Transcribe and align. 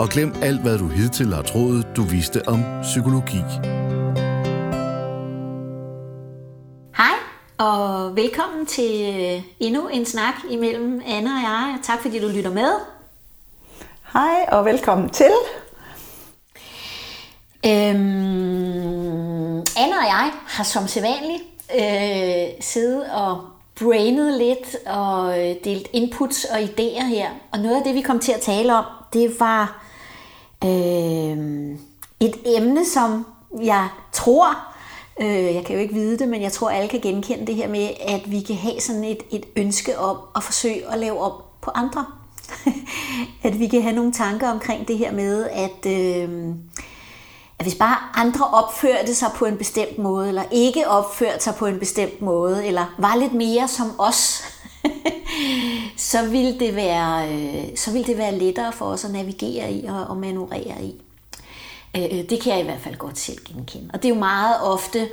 og 0.00 0.08
glem 0.08 0.34
alt, 0.42 0.60
hvad 0.60 0.78
du 0.78 0.86
hidtil 0.88 1.34
har 1.34 1.42
troet, 1.42 1.86
du 1.96 2.02
vidste 2.02 2.48
om 2.48 2.64
psykologi. 2.82 3.42
Hej 6.96 7.16
og 7.58 8.16
velkommen 8.16 8.66
til 8.66 9.14
øh, 9.14 9.42
endnu 9.60 9.88
en 9.88 10.06
snak 10.06 10.34
imellem 10.50 11.02
Anne 11.06 11.30
og 11.30 11.42
jeg. 11.42 11.78
Tak 11.82 12.02
fordi 12.02 12.20
du 12.20 12.28
lytter 12.28 12.50
med. 12.50 12.72
Hej 14.12 14.46
og 14.48 14.64
velkommen 14.64 15.10
til. 15.10 15.32
Øhm, 17.66 19.58
Anne 19.76 19.96
og 19.98 20.06
jeg 20.06 20.30
har 20.46 20.64
som 20.64 20.86
sædvanligt 20.88 21.42
øh, 21.74 22.48
siddet 22.60 23.04
og 23.12 23.44
brainet 23.80 24.38
lidt 24.38 24.76
og 24.86 25.40
øh, 25.40 25.54
delt 25.64 25.88
inputs 25.92 26.44
og 26.44 26.58
idéer 26.58 27.04
her. 27.04 27.30
Og 27.52 27.58
noget 27.58 27.76
af 27.76 27.82
det, 27.84 27.94
vi 27.94 28.00
kom 28.00 28.18
til 28.18 28.32
at 28.32 28.40
tale 28.40 28.74
om, 28.74 28.84
det 29.12 29.40
var 29.40 29.89
øh, 30.64 31.78
et 32.20 32.36
emne, 32.44 32.86
som 32.86 33.26
jeg 33.62 33.88
tror, 34.12 34.46
øh, 35.20 35.54
jeg 35.54 35.64
kan 35.64 35.74
jo 35.74 35.82
ikke 35.82 35.94
vide 35.94 36.18
det, 36.18 36.28
men 36.28 36.42
jeg 36.42 36.52
tror, 36.52 36.70
alle 36.70 36.88
kan 36.88 37.00
genkende 37.00 37.46
det 37.46 37.54
her 37.54 37.68
med, 37.68 37.88
at 38.08 38.30
vi 38.30 38.40
kan 38.40 38.56
have 38.56 38.80
sådan 38.80 39.04
et, 39.04 39.22
et 39.30 39.46
ønske 39.56 39.98
om 39.98 40.16
at 40.36 40.42
forsøge 40.42 40.92
at 40.92 40.98
lave 40.98 41.20
om 41.20 41.32
på 41.60 41.70
andre. 41.74 42.06
at 43.42 43.58
vi 43.58 43.66
kan 43.66 43.82
have 43.82 43.94
nogle 43.94 44.12
tanker 44.12 44.50
omkring 44.50 44.88
det 44.88 44.98
her 44.98 45.12
med, 45.12 45.48
at... 45.48 45.86
Øh, 45.86 46.54
at 47.58 47.66
hvis 47.66 47.74
bare 47.74 47.96
andre 48.14 48.46
opførte 48.46 49.14
sig 49.14 49.28
på 49.36 49.44
en 49.44 49.56
bestemt 49.56 49.98
måde, 49.98 50.28
eller 50.28 50.42
ikke 50.50 50.88
opførte 50.88 51.44
sig 51.44 51.54
på 51.54 51.66
en 51.66 51.78
bestemt 51.78 52.22
måde, 52.22 52.66
eller 52.66 52.94
var 52.98 53.16
lidt 53.16 53.34
mere 53.34 53.68
som 53.68 53.92
os, 53.98 54.42
så 56.10 56.28
vil 56.30 56.60
det 56.60 56.76
være, 56.76 57.32
øh, 57.32 57.76
så 57.76 57.92
vil 57.92 58.06
det 58.06 58.18
være 58.18 58.38
lettere 58.38 58.72
for 58.72 58.86
os 58.86 59.04
at 59.04 59.10
navigere 59.10 59.72
i 59.72 59.86
og, 59.86 60.04
og 60.04 60.16
manøvrere 60.16 60.84
i. 60.84 61.02
Øh, 61.96 62.04
øh, 62.04 62.30
det 62.30 62.42
kan 62.42 62.52
jeg 62.52 62.60
i 62.60 62.64
hvert 62.64 62.80
fald 62.80 62.96
godt 62.96 63.18
selv 63.18 63.38
genkende. 63.44 63.90
Og 63.92 64.02
det 64.02 64.10
er 64.10 64.14
jo 64.14 64.20
meget 64.20 64.56
ofte, 64.62 65.08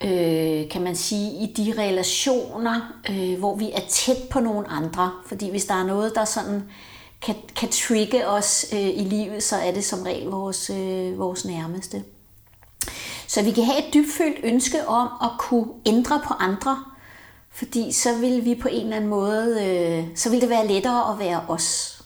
øh, 0.00 0.68
kan 0.68 0.82
man 0.82 0.96
sige, 0.96 1.30
i 1.42 1.52
de 1.52 1.74
relationer, 1.78 2.80
øh, 3.10 3.38
hvor 3.38 3.56
vi 3.56 3.70
er 3.70 3.80
tæt 3.88 4.28
på 4.30 4.40
nogle 4.40 4.68
andre. 4.68 5.12
Fordi 5.26 5.50
hvis 5.50 5.64
der 5.64 5.74
er 5.74 5.84
noget, 5.84 6.14
der 6.14 6.24
sådan 6.24 6.62
kan, 7.22 7.34
kan 7.56 7.68
trigge 7.68 8.28
os 8.28 8.66
øh, 8.72 8.88
i 8.88 9.04
livet, 9.04 9.42
så 9.42 9.56
er 9.56 9.72
det 9.72 9.84
som 9.84 10.02
regel 10.02 10.26
vores, 10.26 10.70
øh, 10.70 11.18
vores 11.18 11.44
nærmeste. 11.44 12.04
Så 13.26 13.42
vi 13.42 13.50
kan 13.50 13.64
have 13.64 13.78
et 13.88 13.94
dybfølt 13.94 14.36
ønske 14.42 14.88
om 14.88 15.08
at 15.22 15.30
kunne 15.38 15.66
ændre 15.86 16.20
på 16.24 16.34
andre, 16.34 16.84
fordi 17.54 17.92
så 17.92 18.18
vil 18.20 18.44
vi 18.44 18.54
på 18.54 18.68
en 18.68 18.82
eller 18.82 18.96
anden 18.96 19.10
måde, 19.10 19.58
øh, 19.64 20.04
så 20.14 20.30
vil 20.30 20.40
det 20.40 20.50
være 20.50 20.66
lettere 20.66 21.12
at 21.12 21.18
være 21.18 21.40
os. 21.48 21.98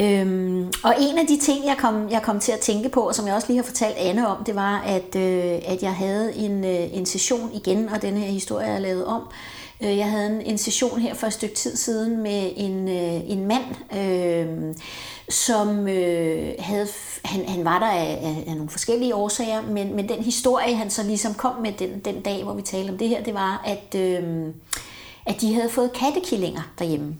Øhm, 0.00 0.72
og 0.84 0.94
en 1.00 1.18
af 1.18 1.26
de 1.26 1.38
ting, 1.38 1.66
jeg 1.66 1.76
kom, 1.78 2.10
jeg 2.10 2.22
kom 2.22 2.40
til 2.40 2.52
at 2.52 2.60
tænke 2.60 2.88
på, 2.88 3.00
og 3.00 3.14
som 3.14 3.26
jeg 3.26 3.34
også 3.34 3.48
lige 3.48 3.56
har 3.56 3.64
fortalt 3.64 3.96
Anne 3.96 4.28
om, 4.28 4.44
det 4.44 4.54
var, 4.54 4.80
at, 4.80 5.16
øh, 5.16 5.58
at 5.66 5.82
jeg 5.82 5.94
havde 5.94 6.34
en, 6.36 6.64
øh, 6.64 6.96
en 6.96 7.06
session 7.06 7.50
igen, 7.54 7.88
og 7.88 8.02
den 8.02 8.16
her 8.16 8.30
historie 8.30 8.66
er 8.66 8.78
lavet 8.78 9.04
om, 9.04 9.22
Øh, 9.22 9.57
Øh, 9.82 9.98
jeg 9.98 10.10
havde 10.10 10.26
en, 10.26 10.40
en 10.40 10.58
session 10.58 11.00
her 11.00 11.14
for 11.14 11.26
et 11.26 11.32
stykke 11.32 11.54
tid 11.54 11.76
siden 11.76 12.22
med 12.22 12.52
en, 12.56 12.88
øh, 12.88 13.30
en 13.30 13.46
mand, 13.46 13.64
øh, 13.96 14.74
som 15.28 15.88
øh, 15.88 16.54
havde, 16.58 16.88
han, 17.24 17.48
han 17.48 17.64
var 17.64 17.78
der 17.78 17.90
af, 17.90 18.18
af, 18.22 18.44
af 18.46 18.54
nogle 18.54 18.70
forskellige 18.70 19.14
årsager, 19.14 19.62
men, 19.62 19.96
men 19.96 20.08
den 20.08 20.22
historie, 20.22 20.76
han 20.76 20.90
så 20.90 21.02
ligesom 21.02 21.34
kom 21.34 21.62
med 21.62 21.72
den, 21.72 21.98
den 21.98 22.20
dag, 22.20 22.44
hvor 22.44 22.54
vi 22.54 22.62
talte 22.62 22.90
om 22.90 22.98
det 22.98 23.08
her, 23.08 23.22
det 23.22 23.34
var, 23.34 23.62
at, 23.64 23.94
øh, 24.00 24.22
at 25.26 25.40
de 25.40 25.54
havde 25.54 25.70
fået 25.70 25.92
kattekillinger 25.92 26.62
derhjemme. 26.78 27.16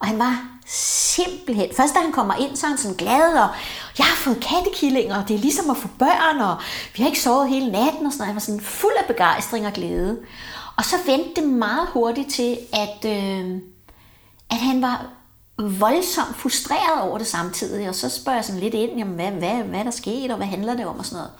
Og 0.00 0.08
han 0.08 0.18
var 0.18 0.58
simpelthen, 0.66 1.68
først 1.76 1.94
da 1.94 2.00
han 2.00 2.12
kommer 2.12 2.34
ind, 2.34 2.56
så 2.56 2.66
er 2.66 2.68
han 2.68 2.78
sådan 2.78 2.96
glad, 2.96 3.34
og 3.34 3.48
jeg 3.98 4.06
har 4.06 4.16
fået 4.16 4.46
kattekillinger, 4.50 5.22
og 5.22 5.28
det 5.28 5.36
er 5.36 5.40
ligesom 5.40 5.70
at 5.70 5.76
få 5.76 5.88
børn, 5.98 6.40
og 6.40 6.56
vi 6.96 7.02
har 7.02 7.08
ikke 7.08 7.20
sovet 7.20 7.48
hele 7.48 7.72
natten, 7.72 8.06
og 8.06 8.12
sådan 8.12 8.18
noget. 8.18 8.26
Han 8.26 8.34
var 8.34 8.40
sådan 8.40 8.60
fuld 8.60 8.92
af 8.98 9.04
begejstring 9.06 9.66
og 9.66 9.72
glæde. 9.72 10.18
Og 10.82 10.86
så 10.88 10.96
vendte 11.06 11.40
det 11.40 11.48
meget 11.48 11.88
hurtigt 11.92 12.30
til, 12.30 12.58
at, 12.72 13.04
øh, 13.04 13.60
at 14.50 14.56
han 14.56 14.82
var 14.82 15.06
voldsomt 15.58 16.36
frustreret 16.36 17.02
over 17.02 17.18
det 17.18 17.26
samtidig, 17.26 17.88
og 17.88 17.94
så 17.94 18.08
spørger 18.08 18.38
jeg 18.38 18.44
sådan 18.44 18.60
lidt 18.60 18.74
ind, 18.74 18.98
jamen, 18.98 19.14
hvad, 19.14 19.30
hvad, 19.30 19.62
hvad 19.62 19.80
er 19.80 19.84
der 19.84 19.90
sket, 19.90 20.30
og 20.30 20.36
hvad 20.36 20.46
handler 20.46 20.76
det 20.76 20.86
om, 20.86 20.98
og 20.98 21.04
sådan 21.04 21.16
noget. 21.16 21.30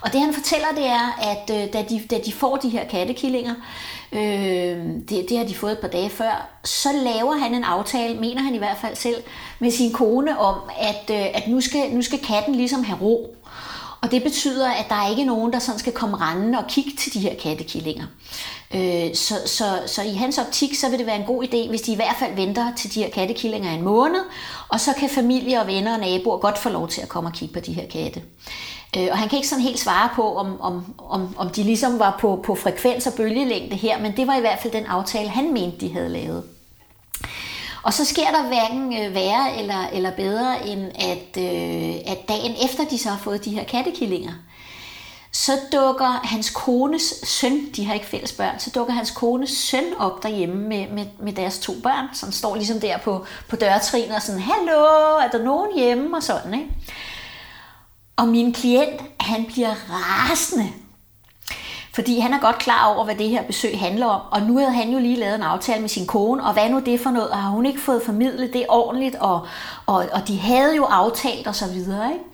Og 0.00 0.12
det 0.12 0.20
han 0.20 0.34
fortæller, 0.34 0.66
det 0.76 0.86
er, 0.86 1.18
at 1.20 1.50
øh, 1.50 1.72
da, 1.72 1.84
de, 1.88 2.02
da 2.10 2.18
de 2.26 2.32
får 2.32 2.56
de 2.56 2.68
her 2.68 2.88
kattekillinger, 2.88 3.54
øh, 4.12 4.20
det, 5.08 5.26
det 5.28 5.38
har 5.38 5.44
de 5.44 5.54
fået 5.54 5.72
et 5.72 5.78
par 5.78 5.88
dage 5.88 6.10
før, 6.10 6.48
så 6.64 6.88
laver 6.92 7.36
han 7.36 7.54
en 7.54 7.64
aftale, 7.64 8.20
mener 8.20 8.42
han 8.42 8.54
i 8.54 8.58
hvert 8.58 8.78
fald 8.80 8.96
selv, 8.96 9.22
med 9.58 9.70
sin 9.70 9.92
kone 9.92 10.38
om, 10.38 10.56
at, 10.78 11.10
øh, 11.10 11.26
at 11.34 11.48
nu, 11.48 11.60
skal, 11.60 11.90
nu 11.90 12.02
skal 12.02 12.18
katten 12.18 12.54
ligesom 12.54 12.84
have 12.84 12.98
ro. 13.00 13.36
Og 14.02 14.10
det 14.10 14.22
betyder, 14.22 14.70
at 14.70 14.86
der 14.88 14.94
er 14.94 15.08
ikke 15.08 15.24
nogen, 15.24 15.52
der 15.52 15.58
sådan 15.58 15.78
skal 15.78 15.92
komme 15.92 16.16
rendende 16.16 16.58
og 16.58 16.64
kigge 16.68 16.90
til 16.98 17.14
de 17.14 17.20
her 17.20 17.34
kattekillinger. 17.34 18.04
Øh, 18.74 19.14
så, 19.14 19.34
så, 19.46 19.64
så 19.86 20.02
i 20.02 20.14
hans 20.14 20.38
optik, 20.38 20.74
så 20.74 20.90
vil 20.90 20.98
det 20.98 21.06
være 21.06 21.16
en 21.16 21.26
god 21.26 21.44
idé, 21.44 21.68
hvis 21.68 21.82
de 21.82 21.92
i 21.92 21.96
hvert 21.96 22.16
fald 22.18 22.34
venter 22.34 22.74
til 22.74 22.94
de 22.94 23.02
her 23.02 23.10
kattekillinger 23.10 23.70
en 23.70 23.82
måned, 23.82 24.20
og 24.68 24.80
så 24.80 24.92
kan 24.98 25.08
familie 25.08 25.60
og 25.60 25.66
venner 25.66 25.94
og 25.94 26.00
naboer 26.00 26.38
godt 26.38 26.58
få 26.58 26.68
lov 26.68 26.88
til 26.88 27.00
at 27.00 27.08
komme 27.08 27.28
og 27.28 27.34
kigge 27.34 27.54
på 27.54 27.60
de 27.60 27.72
her 27.72 27.86
katte. 27.86 28.22
Øh, 28.96 29.08
og 29.10 29.18
han 29.18 29.28
kan 29.28 29.36
ikke 29.36 29.48
sådan 29.48 29.64
helt 29.64 29.78
svare 29.78 30.08
på, 30.14 30.34
om, 30.36 30.60
om, 30.60 30.94
om, 30.98 31.34
om 31.38 31.50
de 31.50 31.62
ligesom 31.62 31.98
var 31.98 32.16
på, 32.20 32.42
på 32.44 32.54
frekvens 32.54 33.06
og 33.06 33.12
bølgelængde 33.16 33.76
her, 33.76 34.00
men 34.00 34.16
det 34.16 34.26
var 34.26 34.36
i 34.36 34.40
hvert 34.40 34.58
fald 34.62 34.72
den 34.72 34.86
aftale, 34.86 35.28
han 35.28 35.52
mente, 35.52 35.80
de 35.80 35.92
havde 35.92 36.08
lavet. 36.08 36.44
Og 37.82 37.92
så 37.92 38.04
sker 38.04 38.30
der 38.30 38.46
hverken 38.46 39.02
øh, 39.02 39.14
værre 39.14 39.58
eller, 39.58 39.86
eller 39.92 40.10
bedre, 40.10 40.68
end 40.68 40.90
at, 40.94 41.42
øh, 41.42 42.12
at 42.12 42.28
dagen 42.28 42.54
efter 42.64 42.84
de 42.90 42.98
så 42.98 43.08
har 43.08 43.18
fået 43.18 43.44
de 43.44 43.50
her 43.50 43.64
kattekillinger, 43.64 44.32
så 45.32 45.52
dukker 45.72 46.26
hans 46.26 46.50
kones 46.50 47.14
søn, 47.24 47.72
de 47.76 47.86
har 47.86 47.94
ikke 47.94 48.06
fælles 48.06 48.32
børn, 48.32 48.58
så 48.58 48.70
dukker 48.70 48.92
hans 48.92 49.10
kones 49.10 49.50
søn 49.50 49.84
op 49.98 50.22
derhjemme 50.22 50.68
med, 50.68 50.88
med, 50.88 51.06
med 51.22 51.32
deres 51.32 51.58
to 51.58 51.72
børn, 51.82 52.08
som 52.14 52.32
står 52.32 52.54
ligesom 52.54 52.80
der 52.80 52.98
på, 52.98 53.26
på 53.48 53.56
dørtrinet 53.56 54.16
og 54.16 54.22
sådan, 54.22 54.40
hallo, 54.40 54.84
er 55.16 55.28
der 55.32 55.44
nogen 55.44 55.78
hjemme 55.78 56.16
og 56.16 56.22
sådan, 56.22 56.54
ikke? 56.54 56.68
Og 58.16 58.28
min 58.28 58.52
klient, 58.52 59.00
han 59.20 59.44
bliver 59.44 59.74
rasende, 59.90 60.68
fordi 61.94 62.18
han 62.18 62.32
er 62.32 62.40
godt 62.40 62.58
klar 62.58 62.94
over, 62.94 63.04
hvad 63.04 63.14
det 63.14 63.28
her 63.28 63.42
besøg 63.42 63.78
handler 63.78 64.06
om. 64.06 64.20
Og 64.30 64.42
nu 64.42 64.58
havde 64.58 64.72
han 64.72 64.90
jo 64.90 64.98
lige 64.98 65.16
lavet 65.16 65.34
en 65.34 65.42
aftale 65.42 65.80
med 65.80 65.88
sin 65.88 66.06
kone, 66.06 66.44
og 66.44 66.52
hvad 66.52 66.68
nu 66.68 66.80
det 66.86 67.00
for 67.00 67.10
noget? 67.10 67.30
Og 67.30 67.38
har 67.38 67.50
hun 67.50 67.66
ikke 67.66 67.80
fået 67.80 68.02
formidlet 68.04 68.52
det 68.52 68.66
ordentligt? 68.68 69.14
Og, 69.14 69.46
og, 69.86 70.06
og 70.12 70.28
de 70.28 70.38
havde 70.38 70.76
jo 70.76 70.84
aftalt 70.84 71.46
og 71.46 71.54
så 71.54 71.66
videre, 71.66 72.12
ikke? 72.12 72.24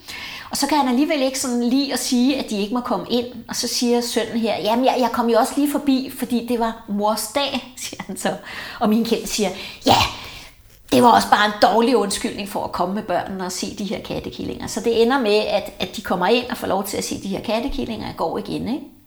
Og 0.51 0.57
så 0.57 0.67
kan 0.67 0.79
han 0.79 0.89
alligevel 0.89 1.23
ikke 1.23 1.41
sådan 1.41 1.65
lige 1.65 1.93
at 1.93 1.99
sige, 1.99 2.39
at 2.39 2.51
de 2.51 2.61
ikke 2.61 2.75
må 2.75 2.81
komme 2.81 3.07
ind. 3.11 3.27
Og 3.49 3.57
så 3.57 3.69
siger 3.69 4.01
sønnen 4.01 4.39
her, 4.39 4.57
jamen 4.57 4.85
jeg, 4.85 4.97
jeg 4.99 5.11
kom 5.13 5.29
jo 5.29 5.39
også 5.39 5.53
lige 5.57 5.73
forbi, 5.73 6.13
fordi 6.19 6.47
det 6.47 6.59
var 6.59 6.85
mors 6.89 7.29
dag, 7.35 7.65
siger 7.85 8.03
han 8.07 8.17
så. 8.17 8.35
Og 8.81 8.89
min 8.89 9.05
kendt 9.05 9.29
siger, 9.29 9.49
ja, 9.87 9.97
det 10.93 11.03
var 11.03 11.09
også 11.09 11.31
bare 11.31 11.47
en 11.47 11.53
dårlig 11.63 11.97
undskyldning 11.97 12.49
for 12.49 12.65
at 12.65 12.73
komme 12.73 12.95
med 12.95 13.03
børnene 13.03 13.45
og 13.45 13.53
se 13.53 13.77
de 13.79 13.85
her 13.85 14.03
kattekillinger. 14.03 14.67
Så 14.67 14.81
det 14.81 15.03
ender 15.03 15.19
med, 15.19 15.37
at, 15.37 15.73
at 15.79 15.97
de 15.97 16.03
kommer 16.03 16.27
ind 16.27 16.47
og 16.51 16.57
får 16.57 16.67
lov 16.67 16.85
til 16.85 16.97
at 16.97 17.05
se 17.05 17.23
de 17.23 17.29
her 17.29 17.41
kattekillinger 17.41 18.09
og 18.09 18.17
går 18.17 18.39
igen. 18.39 18.69
Ikke? 18.69 18.98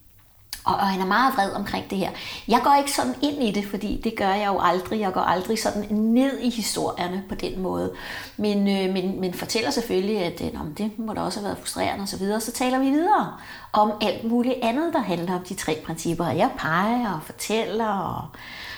Og, 0.64 0.76
og 0.76 0.88
han 0.88 1.02
er 1.02 1.06
meget 1.06 1.34
vred 1.36 1.52
omkring 1.52 1.90
det 1.90 1.98
her. 1.98 2.12
Jeg 2.48 2.62
går 2.64 2.76
ikke 2.76 2.92
sådan 2.92 3.16
ind 3.22 3.44
i 3.44 3.52
det, 3.52 3.68
fordi 3.70 4.02
det 4.04 4.16
gør 4.18 4.34
jeg 4.34 4.48
jo 4.48 4.60
aldrig. 4.62 5.00
Jeg 5.00 5.14
går 5.14 5.22
aldrig 5.22 5.60
sådan 5.60 5.88
ned 5.96 6.40
i 6.40 6.50
historierne 6.50 7.24
på 7.30 7.36
den 7.36 7.60
måde. 7.60 7.94
Men, 8.38 8.58
øh, 8.58 8.94
men, 8.94 9.22
men 9.22 9.34
fortæller 9.34 9.72
selvfølgelig, 9.72 10.18
at 10.20 10.42
øh, 10.42 10.52
det 10.78 11.00
må 11.00 11.14
da 11.14 11.22
også 11.22 11.40
have 11.40 11.46
været 11.46 11.58
frustrerende 11.58 12.04
osv. 12.04 12.08
Så, 12.08 12.18
videre. 12.18 12.42
så 12.42 12.52
taler 12.52 12.80
vi 12.80 12.90
videre 12.90 13.34
om 13.74 13.92
alt 14.02 14.24
muligt 14.24 14.56
andet, 14.62 14.94
der 14.94 15.00
handler 15.00 15.36
om 15.36 15.44
de 15.44 15.54
tre 15.54 15.82
principper. 15.86 16.26
Jeg 16.26 16.52
peger 16.58 17.14
og 17.14 17.20
fortæller 17.24 17.88
og 17.88 18.28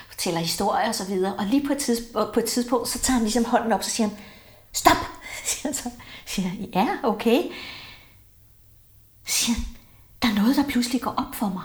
fortæller 0.08 0.40
historier 0.40 0.88
osv. 0.88 0.88
Og, 0.88 0.94
så 0.94 1.04
videre. 1.04 1.34
og 1.34 1.46
lige 1.46 1.66
på 1.66 1.72
et, 1.72 1.78
tidspunkt, 1.78 2.32
på 2.32 2.40
et 2.40 2.46
tidspunkt, 2.46 2.88
så 2.88 2.98
tager 2.98 3.14
han 3.14 3.22
ligesom 3.22 3.44
hånden 3.44 3.72
op, 3.72 3.78
og 3.78 3.84
så 3.84 3.90
siger 3.90 4.08
han, 4.08 4.16
stop! 4.72 4.96
Siger 5.44 5.68
han 5.68 5.74
så. 5.74 5.90
Siger, 6.26 6.50
ja, 6.74 6.88
okay. 7.02 7.42
Siger 9.26 9.56
der 10.24 10.30
er 10.30 10.34
noget, 10.34 10.56
der 10.56 10.62
pludselig 10.68 11.00
går 11.00 11.10
op 11.10 11.34
for 11.34 11.48
mig. 11.48 11.62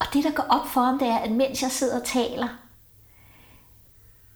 Og 0.00 0.06
det, 0.12 0.24
der 0.24 0.30
går 0.30 0.42
op 0.42 0.68
for 0.68 0.80
ham, 0.80 0.98
det 0.98 1.08
er, 1.08 1.18
at 1.18 1.30
mens 1.30 1.62
jeg 1.62 1.70
sidder 1.70 2.00
og 2.00 2.06
taler, 2.06 2.48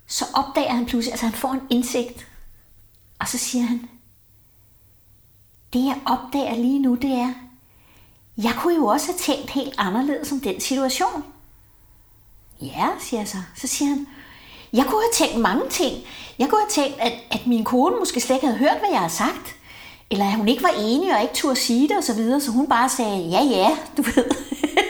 så 0.06 0.24
opdager 0.34 0.72
han 0.72 0.86
pludselig, 0.86 1.12
altså 1.12 1.26
han 1.26 1.34
får 1.34 1.52
en 1.52 1.62
indsigt, 1.70 2.26
og 3.18 3.28
så 3.28 3.38
siger 3.38 3.64
han, 3.64 3.88
det 5.72 5.84
jeg 5.84 6.00
opdager 6.06 6.54
lige 6.54 6.78
nu, 6.78 6.94
det 6.94 7.12
er, 7.12 7.32
jeg 8.42 8.54
kunne 8.56 8.74
jo 8.74 8.86
også 8.86 9.06
have 9.06 9.18
tænkt 9.18 9.50
helt 9.50 9.74
anderledes 9.78 10.32
om 10.32 10.40
den 10.40 10.60
situation. 10.60 11.24
Ja, 12.60 12.88
siger 13.00 13.20
jeg 13.20 13.28
så. 13.28 13.38
Så 13.56 13.66
siger 13.66 13.88
han, 13.88 14.06
jeg 14.72 14.84
kunne 14.84 15.02
have 15.02 15.28
tænkt 15.28 15.42
mange 15.42 15.68
ting. 15.70 15.96
Jeg 16.38 16.48
kunne 16.48 16.60
have 16.60 16.84
tænkt, 16.84 17.00
at, 17.00 17.12
at 17.30 17.46
min 17.46 17.64
kone 17.64 17.96
måske 17.96 18.20
slet 18.20 18.36
ikke 18.36 18.46
havde 18.46 18.58
hørt, 18.58 18.78
hvad 18.78 18.90
jeg 18.92 19.00
har 19.00 19.08
sagt. 19.08 19.56
Eller 20.10 20.24
at 20.24 20.36
hun 20.36 20.48
ikke 20.48 20.62
var 20.62 20.74
enig 20.78 21.14
og 21.14 21.22
ikke 21.22 21.34
turde 21.34 21.56
sige 21.56 21.88
det 21.88 21.96
og 21.96 22.04
så 22.04 22.14
videre, 22.14 22.40
så 22.40 22.50
hun 22.50 22.68
bare 22.68 22.88
sagde, 22.88 23.28
ja 23.28 23.42
ja, 23.42 23.76
du 23.96 24.02
ved. 24.02 24.24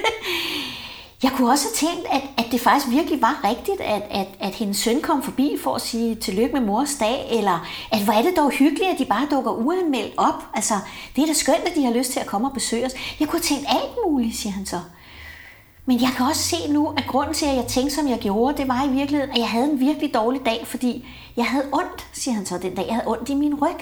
jeg 1.23 1.33
kunne 1.37 1.51
også 1.51 1.69
have 1.69 1.89
tænkt, 1.89 2.07
at, 2.11 2.45
at 2.45 2.53
det 2.53 2.61
faktisk 2.61 2.91
virkelig 2.91 3.23
var 3.23 3.41
rigtigt, 3.45 3.81
at, 3.81 4.03
at, 4.11 4.27
at 4.41 4.55
hendes 4.55 4.77
søn 4.77 5.01
kom 5.01 5.23
forbi 5.23 5.57
for 5.63 5.75
at 5.75 5.83
sige 5.83 6.15
tillykke 6.15 6.53
med 6.53 6.61
mors 6.61 6.95
dag, 7.01 7.27
eller 7.31 7.67
at 7.93 8.05
hvor 8.05 8.13
er 8.13 8.23
det 8.23 8.37
dog 8.37 8.51
hyggeligt, 8.51 8.91
at 8.91 8.99
de 8.99 9.05
bare 9.05 9.27
dukker 9.31 9.51
uanmeldt 9.51 10.15
op. 10.17 10.45
Altså, 10.55 10.75
det 11.17 11.23
er 11.23 11.27
da 11.27 11.33
skønt, 11.33 11.65
at 11.67 11.75
de 11.75 11.85
har 11.85 11.93
lyst 11.93 12.13
til 12.13 12.21
at 12.21 12.27
komme 12.27 12.49
og 12.49 12.55
besøge 12.55 12.87
os. 12.87 12.93
Jeg 13.21 13.29
kunne 13.29 13.41
have 13.41 13.57
tænkt 13.57 13.67
alt 13.69 13.99
muligt, 14.07 14.37
siger 14.37 14.53
han 14.53 14.67
så. 14.67 14.81
Men 15.87 16.01
jeg 16.01 16.11
kan 16.17 16.27
også 16.27 16.43
se 16.43 16.73
nu, 16.73 16.95
at 16.97 17.05
grunden 17.07 17.35
til, 17.35 17.47
at 17.47 17.57
jeg 17.57 17.67
tænkte, 17.67 17.95
som 17.95 18.09
jeg 18.09 18.19
gjorde, 18.19 18.57
det 18.57 18.69
var 18.69 18.85
i 18.85 18.89
virkeligheden, 18.89 19.31
at 19.31 19.39
jeg 19.39 19.49
havde 19.49 19.71
en 19.71 19.81
virkelig 19.81 20.15
dårlig 20.15 20.41
dag, 20.47 20.67
fordi 20.67 21.09
jeg 21.37 21.45
havde 21.45 21.65
ondt, 21.73 22.07
siger 22.13 22.35
han 22.35 22.47
så 22.47 22.59
den 22.59 22.75
dag. 22.75 22.85
Jeg 22.87 22.95
havde 22.95 23.09
ondt 23.09 23.29
i 23.29 23.35
min 23.35 23.55
ryg. 23.55 23.77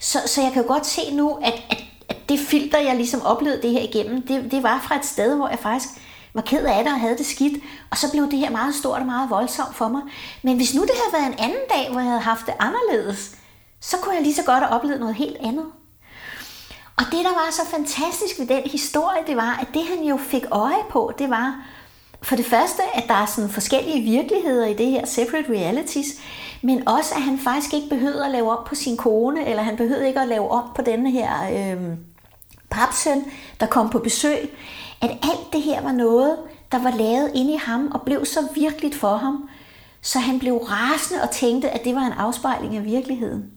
Så, 0.00 0.18
så 0.26 0.42
jeg 0.42 0.52
kan 0.52 0.62
jo 0.62 0.68
godt 0.68 0.86
se 0.86 1.14
nu, 1.14 1.30
at, 1.30 1.62
at, 1.70 1.84
at 2.08 2.16
det 2.28 2.38
filter, 2.38 2.78
jeg 2.78 2.96
ligesom 2.96 3.22
oplevede 3.22 3.62
det 3.62 3.70
her 3.70 3.82
igennem, 3.82 4.26
det, 4.26 4.50
det 4.50 4.62
var 4.62 4.84
fra 4.88 4.96
et 4.96 5.04
sted, 5.04 5.36
hvor 5.36 5.48
jeg 5.48 5.58
faktisk 5.58 5.88
var 6.34 6.42
ked 6.42 6.64
af 6.64 6.84
det 6.84 6.92
og 6.92 7.00
havde 7.00 7.18
det 7.18 7.26
skidt. 7.26 7.62
Og 7.90 7.98
så 7.98 8.10
blev 8.10 8.30
det 8.30 8.38
her 8.38 8.50
meget 8.50 8.74
stort 8.74 9.00
og 9.00 9.06
meget 9.06 9.30
voldsomt 9.30 9.76
for 9.76 9.88
mig. 9.88 10.02
Men 10.42 10.56
hvis 10.56 10.74
nu 10.74 10.82
det 10.82 10.90
havde 10.90 11.22
været 11.22 11.32
en 11.32 11.44
anden 11.44 11.64
dag, 11.70 11.90
hvor 11.90 12.00
jeg 12.00 12.08
havde 12.08 12.20
haft 12.20 12.46
det 12.46 12.54
anderledes, 12.58 13.36
så 13.80 13.96
kunne 13.96 14.14
jeg 14.14 14.22
lige 14.22 14.34
så 14.34 14.42
godt 14.44 14.64
have 14.64 14.74
oplevet 14.74 15.00
noget 15.00 15.14
helt 15.14 15.36
andet. 15.40 15.66
Og 16.96 17.04
det, 17.04 17.24
der 17.24 17.30
var 17.30 17.48
så 17.50 17.62
fantastisk 17.70 18.38
ved 18.38 18.46
den 18.46 18.62
historie, 18.62 19.18
det 19.26 19.36
var, 19.36 19.58
at 19.60 19.68
det 19.74 19.82
han 19.84 20.04
jo 20.04 20.16
fik 20.16 20.44
øje 20.50 20.82
på, 20.90 21.12
det 21.18 21.30
var 21.30 21.56
for 22.22 22.36
det 22.36 22.44
første, 22.46 22.82
at 22.94 23.04
der 23.08 23.14
er 23.14 23.26
sådan 23.26 23.50
forskellige 23.50 24.02
virkeligheder 24.02 24.66
i 24.66 24.74
det 24.74 24.86
her 24.86 25.06
separate 25.06 25.48
realities, 25.50 26.06
men 26.62 26.88
også, 26.88 27.14
at 27.14 27.22
han 27.22 27.38
faktisk 27.38 27.74
ikke 27.74 27.88
behøvede 27.88 28.24
at 28.24 28.30
lave 28.30 28.58
op 28.58 28.64
på 28.64 28.74
sin 28.74 28.96
kone, 28.96 29.46
eller 29.46 29.62
han 29.62 29.76
behøvede 29.76 30.08
ikke 30.08 30.20
at 30.20 30.28
lave 30.28 30.50
op 30.50 30.74
på 30.74 30.82
denne 30.82 31.10
her 31.10 31.30
øh, 31.52 31.96
papsøn, 32.70 33.24
der 33.60 33.66
kom 33.66 33.90
på 33.90 33.98
besøg. 33.98 34.50
At 35.02 35.10
alt 35.10 35.52
det 35.52 35.62
her 35.62 35.82
var 35.82 35.92
noget, 35.92 36.38
der 36.72 36.82
var 36.82 36.90
lavet 36.90 37.30
inde 37.34 37.52
i 37.54 37.56
ham, 37.56 37.90
og 37.94 38.02
blev 38.02 38.24
så 38.24 38.40
virkeligt 38.54 38.94
for 38.94 39.16
ham, 39.16 39.48
så 40.02 40.18
han 40.18 40.38
blev 40.38 40.56
rasende 40.56 41.22
og 41.22 41.30
tænkte, 41.30 41.70
at 41.70 41.84
det 41.84 41.94
var 41.94 42.00
en 42.00 42.12
afspejling 42.12 42.76
af 42.76 42.84
virkeligheden. 42.84 43.50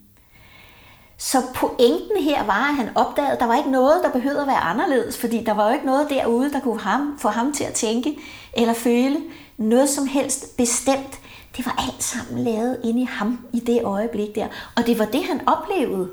Så 1.17 1.37
pointen 1.55 2.23
her 2.23 2.43
var, 2.43 2.69
at 2.69 2.75
han 2.75 2.89
opdagede, 2.97 3.31
at 3.31 3.39
der 3.39 3.45
var 3.45 3.55
ikke 3.55 3.71
noget, 3.71 4.03
der 4.03 4.11
behøvede 4.11 4.41
at 4.41 4.47
være 4.47 4.59
anderledes, 4.59 5.17
fordi 5.17 5.43
der 5.43 5.53
var 5.53 5.67
jo 5.67 5.73
ikke 5.73 5.85
noget 5.85 6.09
derude, 6.09 6.51
der 6.51 6.59
kunne 6.59 6.79
ham, 6.79 7.17
få 7.19 7.27
ham 7.27 7.53
til 7.53 7.63
at 7.63 7.73
tænke 7.73 8.17
eller 8.53 8.73
føle 8.73 9.17
noget 9.57 9.89
som 9.89 10.07
helst 10.07 10.57
bestemt. 10.57 11.19
Det 11.57 11.65
var 11.65 11.75
alt 11.87 12.03
sammen 12.03 12.43
lavet 12.43 12.79
inde 12.83 13.01
i 13.01 13.05
ham 13.05 13.47
i 13.53 13.59
det 13.59 13.83
øjeblik 13.83 14.35
der. 14.35 14.47
Og 14.75 14.87
det 14.87 14.99
var 14.99 15.05
det, 15.05 15.23
han 15.23 15.47
oplevede. 15.47 16.09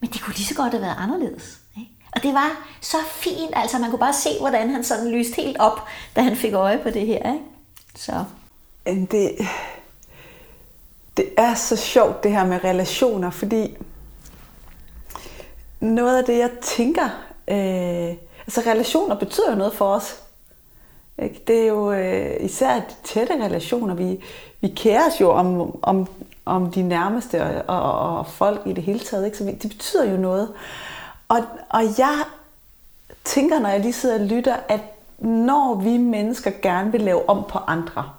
Men 0.00 0.10
det 0.10 0.22
kunne 0.22 0.34
lige 0.34 0.46
så 0.46 0.54
godt 0.54 0.72
have 0.72 0.82
været 0.82 0.96
anderledes. 0.98 1.58
Og 2.12 2.22
det 2.22 2.34
var 2.34 2.68
så 2.80 2.96
fint, 3.10 3.50
altså 3.52 3.78
man 3.78 3.90
kunne 3.90 3.98
bare 3.98 4.12
se, 4.12 4.28
hvordan 4.40 4.70
han 4.70 4.84
sådan 4.84 5.08
lyste 5.08 5.42
helt 5.42 5.56
op, 5.58 5.80
da 6.16 6.20
han 6.20 6.36
fik 6.36 6.52
øje 6.52 6.78
på 6.78 6.90
det 6.90 7.06
her. 7.06 7.32
Ikke? 7.32 7.44
Så. 7.94 8.24
Det, 8.86 9.32
det 11.16 11.28
er 11.36 11.54
så 11.54 11.76
sjovt 11.76 12.22
det 12.22 12.32
her 12.32 12.46
med 12.46 12.64
relationer, 12.64 13.30
fordi 13.30 13.76
noget 15.80 16.18
af 16.18 16.24
det, 16.24 16.38
jeg 16.38 16.50
tænker, 16.62 17.04
øh, 17.48 18.16
altså 18.46 18.62
relationer 18.66 19.14
betyder 19.14 19.50
jo 19.50 19.56
noget 19.56 19.72
for 19.72 19.94
os. 19.94 20.22
Ikke? 21.22 21.42
Det 21.46 21.62
er 21.62 21.66
jo 21.66 21.92
øh, 21.92 22.36
især 22.40 22.74
de 22.74 22.94
tætte 23.04 23.44
relationer. 23.44 23.94
Vi, 23.94 24.24
vi 24.60 24.68
kærer 24.68 25.06
os 25.06 25.20
jo 25.20 25.30
om, 25.30 25.78
om, 25.82 26.06
om 26.44 26.70
de 26.70 26.82
nærmeste 26.82 27.42
og, 27.42 27.82
og, 27.82 28.18
og 28.18 28.26
folk 28.26 28.60
i 28.66 28.72
det 28.72 28.84
hele 28.84 28.98
taget. 28.98 29.24
Ikke? 29.24 29.38
Så 29.38 29.44
vi, 29.44 29.52
det 29.52 29.70
betyder 29.70 30.10
jo 30.10 30.16
noget. 30.16 30.48
Og, 31.28 31.44
og 31.68 31.82
jeg 31.98 32.24
tænker, 33.24 33.58
når 33.58 33.68
jeg 33.68 33.80
lige 33.80 33.92
sidder 33.92 34.18
og 34.18 34.26
lytter, 34.26 34.56
at 34.68 34.80
når 35.18 35.74
vi 35.74 35.96
mennesker 35.96 36.50
gerne 36.62 36.92
vil 36.92 37.00
lave 37.00 37.28
om 37.28 37.44
på 37.48 37.58
andre, 37.66 38.10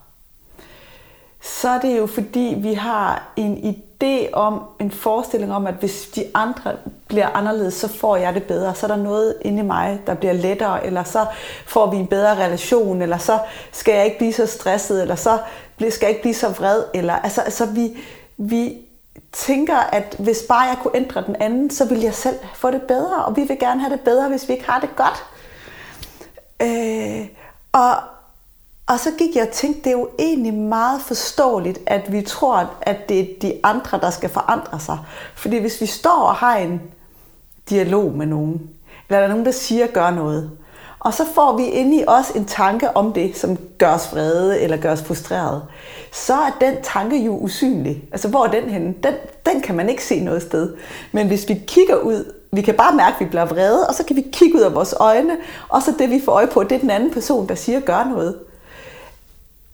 så 1.42 1.70
er 1.70 1.80
det 1.80 1.98
jo 1.98 2.08
fordi, 2.08 2.56
vi 2.58 2.74
har 2.74 3.32
en 3.36 3.58
idé 3.58 4.32
om, 4.34 4.62
en 4.80 4.92
forestilling 4.92 5.54
om, 5.54 5.68
at 5.68 5.74
hvis 5.74 6.08
de 6.16 6.26
andre 6.34 6.76
bliver 7.08 7.28
anderledes, 7.28 7.74
så 7.74 7.88
får 7.88 8.16
jeg 8.16 8.34
det 8.34 8.44
bedre. 8.44 8.76
Så 8.76 8.86
er 8.86 8.88
der 8.88 9.04
noget 9.04 9.36
inde 9.42 9.60
i 9.60 9.66
mig, 9.66 10.02
der 10.08 10.14
bliver 10.14 10.34
lettere, 10.34 10.86
eller 10.86 11.04
så 11.04 11.26
får 11.66 11.92
vi 11.92 11.98
en 11.98 12.08
bedre 12.08 12.36
relation, 12.36 13.02
eller 13.02 13.18
så 13.18 13.40
skal 13.72 13.94
jeg 13.94 14.06
ikke 14.06 14.18
blive 14.18 14.34
så 14.34 14.46
stresset, 14.46 15.02
eller 15.02 15.16
så 15.16 15.38
skal 15.90 16.06
jeg 16.06 16.10
ikke 16.10 16.22
blive 16.22 16.36
så 16.36 16.50
vred. 16.50 16.84
Eller, 16.94 17.16
altså, 17.16 17.42
altså 17.42 17.66
vi, 17.66 17.98
vi 18.38 18.78
tænker, 19.32 19.78
at 19.78 20.16
hvis 20.20 20.44
bare 20.50 20.62
jeg 20.62 20.78
kunne 20.82 20.96
ændre 20.96 21.24
den 21.26 21.36
anden, 21.40 21.70
så 21.70 21.86
ville 21.86 22.04
jeg 22.04 22.14
selv 22.14 22.36
få 22.56 22.72
det 22.72 22.82
bedre, 22.82 23.26
og 23.26 23.36
vi 23.36 23.42
vil 23.42 23.60
gerne 23.60 23.82
have 23.82 23.94
det 23.94 24.02
bedre, 24.02 24.30
hvis 24.30 24.48
vi 24.48 24.54
ikke 24.54 24.70
har 24.70 24.80
det 24.80 24.90
godt. 24.96 25.26
Øh, 26.62 27.28
og, 27.72 27.96
og 28.88 29.00
så 29.00 29.12
gik 29.18 29.36
jeg 29.36 29.48
og 29.48 29.54
tænkte, 29.54 29.82
det 29.82 29.88
er 29.88 30.00
jo 30.00 30.10
egentlig 30.20 30.54
meget 30.54 31.02
forståeligt, 31.02 31.80
at 31.86 32.12
vi 32.12 32.22
tror, 32.22 32.74
at 32.82 33.10
det 33.10 33.20
er 33.20 33.26
de 33.42 33.60
andre, 33.64 34.00
der 34.00 34.10
skal 34.10 34.30
forandre 34.30 34.80
sig. 34.80 35.00
Fordi 35.36 35.58
hvis 35.58 35.82
vi 35.82 35.86
står 35.86 36.22
og 36.22 36.36
har 36.36 36.58
en 36.58 36.82
dialog 37.70 38.12
med 38.12 38.26
nogen, 38.26 38.70
eller 39.10 39.20
der 39.20 39.26
er 39.26 39.30
nogen, 39.30 39.46
der 39.46 39.52
siger, 39.52 39.88
gør 39.88 40.10
noget, 40.10 40.52
og 41.00 41.14
så 41.14 41.26
får 41.36 41.58
vi 41.58 41.66
inde 41.66 41.98
i 41.98 42.04
os 42.08 42.30
en 42.30 42.46
tanke 42.46 42.98
om 42.98 43.14
det, 43.14 43.38
som 43.38 43.58
gør 43.78 43.94
os 43.94 44.10
vrede 44.12 44.60
eller 44.60 44.78
gør 44.78 44.92
os 44.92 45.02
frustreret, 45.02 45.64
så 46.12 46.34
er 46.34 46.58
den 46.62 46.76
tanke 46.84 47.18
jo 47.18 47.38
usynlig. 47.38 48.04
Altså, 48.12 48.28
hvor 48.28 48.46
er 48.46 48.52
den 48.52 48.70
henne? 48.70 48.94
Den, 49.04 49.14
den 49.46 49.62
kan 49.62 49.76
man 49.76 49.90
ikke 49.90 50.04
se 50.04 50.20
noget 50.20 50.42
sted. 50.42 50.76
Men 51.12 51.28
hvis 51.28 51.50
vi 51.50 51.62
kigger 51.68 51.96
ud, 51.96 52.34
vi 52.52 52.62
kan 52.62 52.76
bare 52.76 52.96
mærke, 52.96 53.16
at 53.16 53.20
vi 53.20 53.26
bliver 53.26 53.46
vrede, 53.46 53.88
og 53.88 53.94
så 53.94 54.04
kan 54.04 54.16
vi 54.16 54.26
kigge 54.32 54.56
ud 54.56 54.62
af 54.62 54.76
vores 54.76 54.94
øjne, 55.00 55.38
og 55.70 55.82
så 55.84 55.94
det, 56.00 56.10
vi 56.10 56.22
får 56.26 56.32
øje 56.32 56.48
på, 56.48 56.64
det 56.64 56.72
er 56.72 56.80
den 56.80 56.90
anden 56.90 57.12
person, 57.12 57.48
der 57.48 57.56
siger, 57.56 57.80
gør 57.80 58.04
noget 58.04 58.36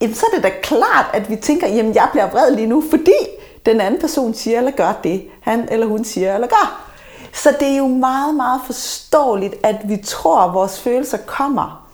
jamen, 0.01 0.15
så 0.15 0.25
er 0.31 0.35
det 0.35 0.43
da 0.43 0.51
klart, 0.61 1.05
at 1.13 1.29
vi 1.29 1.35
tænker, 1.35 1.67
jamen 1.67 1.95
jeg 1.95 2.09
bliver 2.11 2.29
vred 2.29 2.55
lige 2.55 2.67
nu, 2.67 2.83
fordi 2.89 3.11
den 3.65 3.81
anden 3.81 4.01
person 4.01 4.33
siger 4.33 4.57
eller 4.57 4.71
gør 4.71 4.99
det, 5.03 5.23
han 5.41 5.67
eller 5.71 5.85
hun 5.85 6.03
siger 6.03 6.35
eller 6.35 6.47
gør. 6.47 6.84
Så 7.35 7.55
det 7.59 7.67
er 7.67 7.77
jo 7.77 7.87
meget, 7.87 8.35
meget 8.35 8.61
forståeligt, 8.65 9.55
at 9.63 9.75
vi 9.89 9.97
tror, 9.97 10.39
at 10.39 10.53
vores 10.53 10.79
følelser 10.79 11.17
kommer 11.17 11.87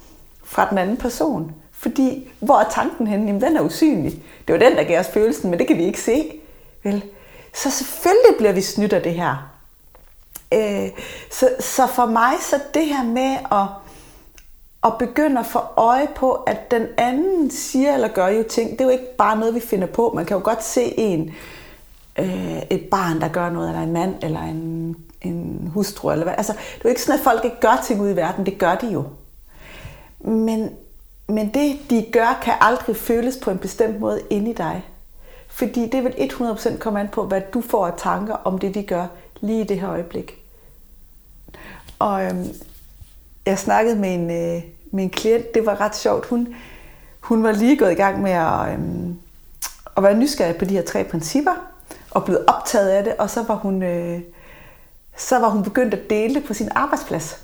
fra 0.43 0.69
den 0.69 0.77
anden 0.77 0.97
person. 0.97 1.51
Fordi, 1.71 2.31
hvor 2.39 2.59
er 2.59 2.69
tanken 2.69 3.07
henne? 3.07 3.25
Jamen, 3.25 3.41
den 3.41 3.57
er 3.57 3.61
usynlig. 3.61 4.23
Det 4.47 4.55
er 4.55 4.69
den, 4.69 4.77
der 4.77 4.83
giver 4.83 4.99
os 4.99 5.07
følelsen, 5.07 5.49
men 5.49 5.59
det 5.59 5.67
kan 5.67 5.77
vi 5.77 5.83
ikke 5.83 6.01
se. 6.01 6.33
Vel? 6.83 7.03
Så 7.53 7.71
selvfølgelig 7.71 8.37
bliver 8.37 8.51
vi 8.51 8.61
snydt 8.61 8.93
af 8.93 9.01
det 9.01 9.13
her. 9.13 9.51
Øh, 10.53 10.89
så, 11.31 11.49
så 11.59 11.87
for 11.87 12.05
mig, 12.05 12.33
så 12.41 12.59
det 12.73 12.85
her 12.85 13.03
med 13.03 13.37
at 13.51 13.67
at 14.83 14.97
begynder 14.97 15.39
at 15.41 15.47
få 15.47 15.59
øje 15.77 16.07
på, 16.15 16.31
at 16.31 16.71
den 16.71 16.87
anden 16.97 17.51
siger 17.51 17.93
eller 17.93 18.07
gør 18.07 18.27
jo 18.27 18.43
ting. 18.49 18.71
Det 18.71 18.81
er 18.81 18.85
jo 18.85 18.89
ikke 18.89 19.15
bare 19.17 19.39
noget, 19.39 19.55
vi 19.55 19.59
finder 19.59 19.87
på. 19.87 20.11
Man 20.15 20.25
kan 20.25 20.37
jo 20.37 20.43
godt 20.43 20.63
se 20.63 20.99
en, 20.99 21.33
øh, 22.19 22.61
et 22.69 22.87
barn, 22.91 23.21
der 23.21 23.27
gør 23.27 23.49
noget, 23.49 23.69
eller 23.69 23.81
en 23.81 23.93
mand, 23.93 24.15
eller 24.21 24.41
en, 24.41 24.95
en 25.21 25.71
hustru, 25.73 26.11
eller 26.11 26.23
hvad. 26.23 26.33
Altså, 26.37 26.53
det 26.53 26.75
er 26.75 26.81
jo 26.83 26.89
ikke 26.89 27.01
sådan, 27.01 27.19
at 27.19 27.23
folk 27.23 27.45
ikke 27.45 27.59
gør 27.59 27.83
ting 27.87 28.01
ud 28.01 28.09
i 28.09 28.15
verden. 28.15 28.45
Det 28.45 28.57
gør 28.57 28.75
de 28.75 28.87
jo. 28.87 29.03
Men, 30.19 30.69
men 31.27 31.53
det, 31.53 31.79
de 31.89 32.05
gør, 32.11 32.39
kan 32.43 32.53
aldrig 32.61 32.95
føles 32.95 33.37
på 33.37 33.51
en 33.51 33.57
bestemt 33.57 33.99
måde 33.99 34.21
inde 34.29 34.51
i 34.51 34.53
dig. 34.53 34.85
Fordi 35.47 35.89
det 35.89 36.03
vil 36.03 36.11
100% 36.11 36.77
komme 36.77 36.99
an 36.99 37.07
på, 37.07 37.25
hvad 37.25 37.41
du 37.53 37.61
får 37.61 37.87
af 37.87 37.93
tanker 37.97 38.33
om 38.33 38.57
det, 38.59 38.75
de 38.75 38.83
gør 38.83 39.07
lige 39.41 39.61
i 39.61 39.67
det 39.67 39.79
her 39.79 39.89
øjeblik. 39.89 40.37
Og 41.99 42.23
øhm, 42.23 42.47
jeg 43.45 43.59
snakkede 43.59 43.95
med 43.95 44.13
en, 44.13 44.31
øh, 44.31 44.63
med 44.91 45.03
en 45.03 45.09
klient, 45.09 45.53
det 45.53 45.65
var 45.65 45.81
ret 45.81 45.95
sjovt. 45.95 46.25
Hun, 46.25 46.55
hun 47.19 47.43
var 47.43 47.51
lige 47.51 47.77
gået 47.77 47.91
i 47.91 47.95
gang 47.95 48.21
med 48.21 48.31
at, 48.31 48.73
øhm, 48.73 49.15
at 49.97 50.03
være 50.03 50.17
nysgerrig 50.17 50.55
på 50.55 50.65
de 50.65 50.73
her 50.73 50.83
tre 50.83 51.03
principper, 51.03 51.51
og 52.11 52.25
blevet 52.25 52.45
optaget 52.47 52.89
af 52.89 53.03
det, 53.03 53.15
og 53.15 53.29
så 53.29 53.43
var 53.43 53.55
hun, 53.55 53.83
øh, 53.83 54.21
så 55.17 55.39
var 55.39 55.49
hun 55.49 55.63
begyndt 55.63 55.93
at 55.93 56.09
dele 56.09 56.35
det 56.35 56.43
på 56.43 56.53
sin 56.53 56.69
arbejdsplads. 56.75 57.37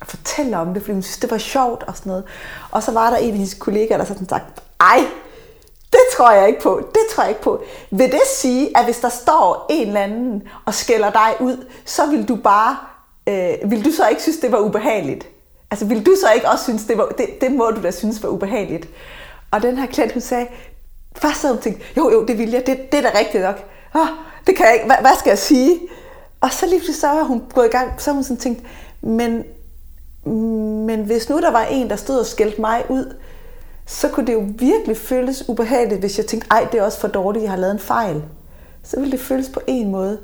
Og 0.00 0.06
fortælle 0.06 0.58
om 0.58 0.74
det, 0.74 0.82
fordi 0.82 0.92
hun 0.92 1.02
synes, 1.02 1.18
det 1.18 1.30
var 1.30 1.38
sjovt 1.38 1.82
og 1.82 1.96
sådan 1.96 2.10
noget. 2.10 2.24
Og 2.70 2.82
så 2.82 2.92
var 2.92 3.10
der 3.10 3.16
en 3.16 3.30
af 3.30 3.36
hendes 3.36 3.54
kollegaer, 3.54 3.98
der 3.98 4.04
sådan 4.04 4.28
sagt, 4.28 4.62
ej, 4.80 5.04
det 5.92 6.00
tror 6.16 6.32
jeg 6.32 6.48
ikke 6.48 6.60
på. 6.60 6.90
Det 6.94 7.02
tror 7.14 7.22
jeg 7.22 7.30
ikke 7.30 7.42
på. 7.42 7.62
Vil 7.90 8.12
det 8.12 8.22
sige, 8.36 8.78
at 8.78 8.84
hvis 8.84 8.98
der 8.98 9.08
står 9.08 9.66
en 9.70 9.86
eller 9.86 10.00
anden 10.00 10.42
og 10.64 10.74
skælder 10.74 11.10
dig 11.10 11.34
ud, 11.40 11.66
så 11.84 12.06
vil 12.06 12.28
du 12.28 12.36
bare 12.36 12.76
øh, 13.28 13.70
vil 13.70 13.84
du 13.84 13.90
så 13.90 14.08
ikke 14.08 14.22
synes, 14.22 14.38
det 14.38 14.52
var 14.52 14.58
ubehageligt? 14.58 15.28
Altså, 15.70 15.86
vil 15.86 16.06
du 16.06 16.16
så 16.20 16.32
ikke 16.32 16.48
også 16.48 16.64
synes, 16.64 16.84
det 16.84 16.98
var, 16.98 17.06
det, 17.06 17.40
det 17.40 17.52
må 17.52 17.70
du 17.70 17.82
da 17.82 17.90
synes 17.90 18.22
var 18.22 18.28
ubehageligt? 18.28 18.88
Og 19.50 19.62
den 19.62 19.78
her 19.78 19.86
klient, 19.86 20.12
hun 20.12 20.22
sagde, 20.22 20.46
først 21.16 21.42
havde 21.42 21.54
hun 21.54 21.62
tænkt, 21.62 21.82
jo, 21.96 22.10
jo, 22.10 22.24
det 22.24 22.38
vil 22.38 22.50
jeg, 22.50 22.66
det, 22.66 22.92
det 22.92 22.98
er 22.98 23.10
da 23.10 23.18
rigtigt 23.18 23.42
nok. 23.42 23.56
Oh, 23.94 24.06
det 24.46 24.56
kan 24.56 24.66
jeg 24.66 24.74
ikke, 24.74 24.86
hvad, 24.86 24.96
hvad 25.00 25.18
skal 25.18 25.30
jeg 25.30 25.38
sige? 25.38 25.80
Og 26.46 26.52
så 26.52 26.66
lige 26.66 26.78
pludselig 26.78 27.00
så 27.00 27.06
var 27.06 27.22
hun 27.22 27.42
gået 27.54 27.66
i 27.66 27.68
gang, 27.68 28.02
så 28.02 28.12
hun 28.12 28.24
sådan 28.24 28.36
tænkt, 28.36 28.62
men, 29.00 29.44
men 30.86 31.04
hvis 31.04 31.28
nu 31.28 31.40
der 31.40 31.50
var 31.50 31.62
en, 31.62 31.90
der 31.90 31.96
stod 31.96 32.18
og 32.18 32.26
skældte 32.26 32.60
mig 32.60 32.84
ud, 32.88 33.14
så 33.86 34.08
kunne 34.08 34.26
det 34.26 34.32
jo 34.32 34.46
virkelig 34.58 34.96
føles 34.96 35.48
ubehageligt, 35.48 36.00
hvis 36.00 36.18
jeg 36.18 36.26
tænkte, 36.26 36.48
ej, 36.50 36.68
det 36.72 36.80
er 36.80 36.84
også 36.84 37.00
for 37.00 37.08
dårligt, 37.08 37.42
jeg 37.42 37.50
har 37.50 37.58
lavet 37.58 37.72
en 37.72 37.78
fejl. 37.78 38.22
Så 38.82 39.00
ville 39.00 39.12
det 39.12 39.20
føles 39.20 39.48
på 39.48 39.60
en 39.66 39.90
måde. 39.90 40.18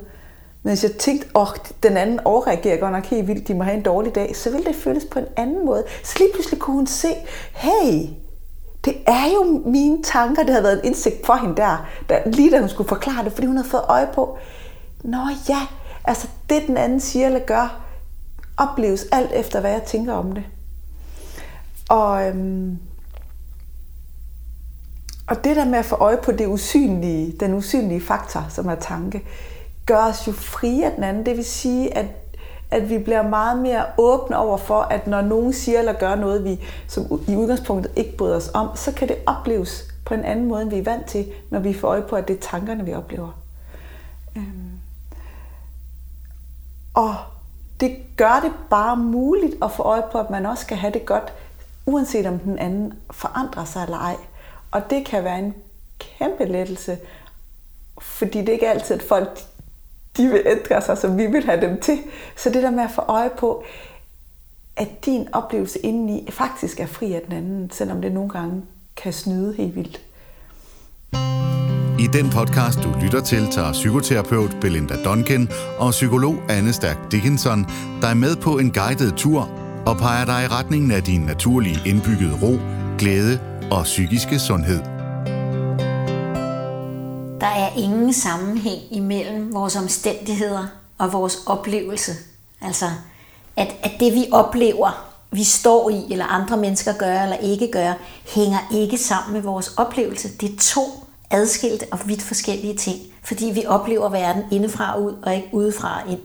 Men 0.63 0.71
hvis 0.71 0.83
jeg 0.83 0.91
tænkte, 0.91 1.27
åh, 1.35 1.41
oh, 1.41 1.55
den 1.83 1.97
anden 1.97 2.19
overreagerer 2.25 2.77
godt 2.77 2.91
nok 2.91 3.05
helt 3.05 3.27
vildt, 3.27 3.47
de 3.47 3.53
må 3.53 3.63
have 3.63 3.77
en 3.77 3.83
dårlig 3.83 4.15
dag, 4.15 4.35
så 4.35 4.49
ville 4.49 4.65
det 4.65 4.75
føles 4.75 5.05
på 5.05 5.19
en 5.19 5.27
anden 5.37 5.65
måde. 5.65 5.83
Så 6.03 6.15
lige 6.19 6.29
pludselig 6.33 6.59
kunne 6.59 6.75
hun 6.75 6.87
se, 6.87 7.09
hey, 7.53 8.07
det 8.85 8.95
er 9.05 9.25
jo 9.33 9.61
mine 9.65 10.03
tanker, 10.03 10.43
det 10.43 10.51
havde 10.51 10.63
været 10.63 10.79
en 10.79 10.85
indsigt 10.85 11.25
for 11.25 11.33
hende 11.33 11.55
der, 11.55 11.87
der 12.09 12.17
lige 12.25 12.51
da 12.51 12.59
hun 12.59 12.69
skulle 12.69 12.89
forklare 12.89 13.23
det, 13.23 13.33
fordi 13.33 13.47
hun 13.47 13.57
havde 13.57 13.69
fået 13.69 13.83
øje 13.87 14.07
på, 14.13 14.37
nå 15.03 15.19
ja, 15.49 15.67
altså 16.05 16.27
det 16.49 16.63
den 16.67 16.77
anden 16.77 16.99
siger 16.99 17.25
eller 17.25 17.39
gør, 17.39 17.83
opleves 18.57 19.05
alt 19.11 19.31
efter, 19.31 19.59
hvad 19.59 19.71
jeg 19.71 19.83
tænker 19.83 20.13
om 20.13 20.31
det. 20.31 20.43
Og, 21.89 22.27
øhm, 22.27 22.77
og 25.27 25.43
det 25.43 25.55
der 25.55 25.65
med 25.65 25.79
at 25.79 25.85
få 25.85 25.95
øje 25.95 26.17
på 26.17 26.31
det 26.31 26.47
usynlige, 26.47 27.35
den 27.39 27.53
usynlige 27.53 28.01
faktor, 28.01 28.45
som 28.49 28.67
er 28.67 28.75
tanke, 28.75 29.23
gør 29.85 30.05
os 30.05 30.27
jo 30.27 30.31
frie 30.31 30.85
af 30.85 30.91
den 30.95 31.03
anden. 31.03 31.25
Det 31.25 31.37
vil 31.37 31.45
sige, 31.45 31.97
at, 31.97 32.05
at 32.71 32.89
vi 32.89 32.97
bliver 32.97 33.29
meget 33.29 33.59
mere 33.59 33.85
åbne 33.97 34.37
over 34.37 34.57
for, 34.57 34.81
at 34.81 35.07
når 35.07 35.21
nogen 35.21 35.53
siger 35.53 35.79
eller 35.79 35.93
gør 35.93 36.15
noget, 36.15 36.43
vi 36.43 36.59
som 36.87 37.21
i 37.27 37.35
udgangspunktet 37.35 37.91
ikke 37.95 38.17
bryder 38.17 38.35
os 38.35 38.51
om, 38.53 38.69
så 38.75 38.91
kan 38.91 39.07
det 39.07 39.17
opleves 39.25 39.87
på 40.05 40.13
en 40.13 40.23
anden 40.23 40.45
måde, 40.45 40.61
end 40.61 40.69
vi 40.69 40.77
er 40.77 40.83
vant 40.83 41.05
til, 41.05 41.25
når 41.49 41.59
vi 41.59 41.73
får 41.73 41.87
øje 41.87 42.01
på, 42.01 42.15
at 42.15 42.27
det 42.27 42.35
er 42.35 42.41
tankerne, 42.41 42.85
vi 42.85 42.93
oplever. 42.93 43.39
Øhm. 44.35 44.62
Og 46.93 47.15
det 47.79 47.97
gør 48.17 48.39
det 48.43 48.51
bare 48.69 48.97
muligt 48.97 49.55
at 49.61 49.71
få 49.71 49.83
øje 49.83 50.03
på, 50.11 50.19
at 50.19 50.29
man 50.29 50.45
også 50.45 50.65
kan 50.65 50.77
have 50.77 50.93
det 50.93 51.05
godt, 51.05 51.33
uanset 51.85 52.25
om 52.25 52.39
den 52.39 52.59
anden 52.59 52.93
forandrer 53.11 53.65
sig 53.65 53.83
eller 53.83 53.97
ej. 53.97 54.15
Og 54.71 54.89
det 54.89 55.05
kan 55.05 55.23
være 55.23 55.39
en 55.39 55.53
kæmpe 55.99 56.45
lettelse, 56.45 56.97
fordi 58.01 58.39
det 58.39 58.49
er 58.49 58.53
ikke 58.53 58.69
altid, 58.69 58.95
at 58.95 59.03
folk 59.03 59.39
de 60.17 60.27
vil 60.27 60.41
ændre 60.45 60.81
sig, 60.81 60.97
som 60.97 61.17
vi 61.17 61.25
vil 61.25 61.45
have 61.45 61.61
dem 61.61 61.81
til. 61.81 61.99
Så 62.35 62.49
det 62.49 62.63
der 62.63 62.71
med 62.71 62.83
at 62.83 62.91
få 62.91 63.01
øje 63.01 63.29
på, 63.37 63.63
at 64.75 65.05
din 65.05 65.27
oplevelse 65.33 65.79
indeni 65.79 66.31
faktisk 66.31 66.79
er 66.79 66.85
fri 66.85 67.13
af 67.13 67.21
den 67.21 67.31
anden, 67.31 67.71
selvom 67.71 68.01
det 68.01 68.11
nogle 68.11 68.29
gange 68.29 68.63
kan 68.95 69.13
snyde 69.13 69.53
helt 69.53 69.75
vildt. 69.75 70.01
I 72.03 72.07
den 72.07 72.29
podcast, 72.29 72.79
du 72.83 72.93
lytter 73.01 73.21
til, 73.21 73.47
tager 73.51 73.71
psykoterapeut 73.71 74.57
Belinda 74.61 75.03
Duncan 75.03 75.49
og 75.77 75.91
psykolog 75.91 76.35
Anne 76.49 76.73
Stærk 76.73 77.11
Dickinson 77.11 77.65
dig 78.01 78.17
med 78.17 78.35
på 78.35 78.57
en 78.57 78.71
guided 78.71 79.11
tur 79.11 79.49
og 79.85 79.97
peger 79.97 80.25
dig 80.25 80.43
i 80.43 80.47
retningen 80.47 80.91
af 80.91 81.03
din 81.03 81.21
naturlige 81.21 81.79
indbyggede 81.85 82.39
ro, 82.41 82.59
glæde 82.99 83.39
og 83.71 83.83
psykiske 83.83 84.39
sundhed. 84.39 84.79
Der 87.39 87.47
er 87.47 87.69
ingen 87.77 88.13
sammenhæng 88.13 88.81
imellem 88.91 89.53
vores 89.53 89.75
omstændigheder 89.75 90.67
og 90.97 91.13
vores 91.13 91.37
oplevelse. 91.45 92.11
Altså, 92.61 92.85
at, 93.55 93.75
at 93.83 93.91
det 93.99 94.13
vi 94.13 94.25
oplever, 94.31 95.05
vi 95.31 95.43
står 95.43 95.89
i, 95.89 96.11
eller 96.11 96.25
andre 96.25 96.57
mennesker 96.57 96.93
gør 96.93 97.21
eller 97.23 97.37
ikke 97.37 97.71
gør, 97.71 97.93
hænger 98.25 98.59
ikke 98.71 98.97
sammen 98.97 99.33
med 99.33 99.41
vores 99.41 99.73
oplevelse. 99.77 100.29
Det 100.41 100.49
er 100.49 100.57
to 100.59 101.02
adskilte 101.33 101.85
og 101.91 101.99
vidt 102.05 102.21
forskellige 102.21 102.77
ting, 102.77 102.97
fordi 103.23 103.45
vi 103.45 103.65
oplever 103.67 104.09
verden 104.09 104.43
indefra 104.51 104.95
og 104.95 105.03
ud, 105.03 105.13
og 105.23 105.35
ikke 105.35 105.49
udefra 105.51 106.01
og 106.05 106.11
ind, 106.11 106.19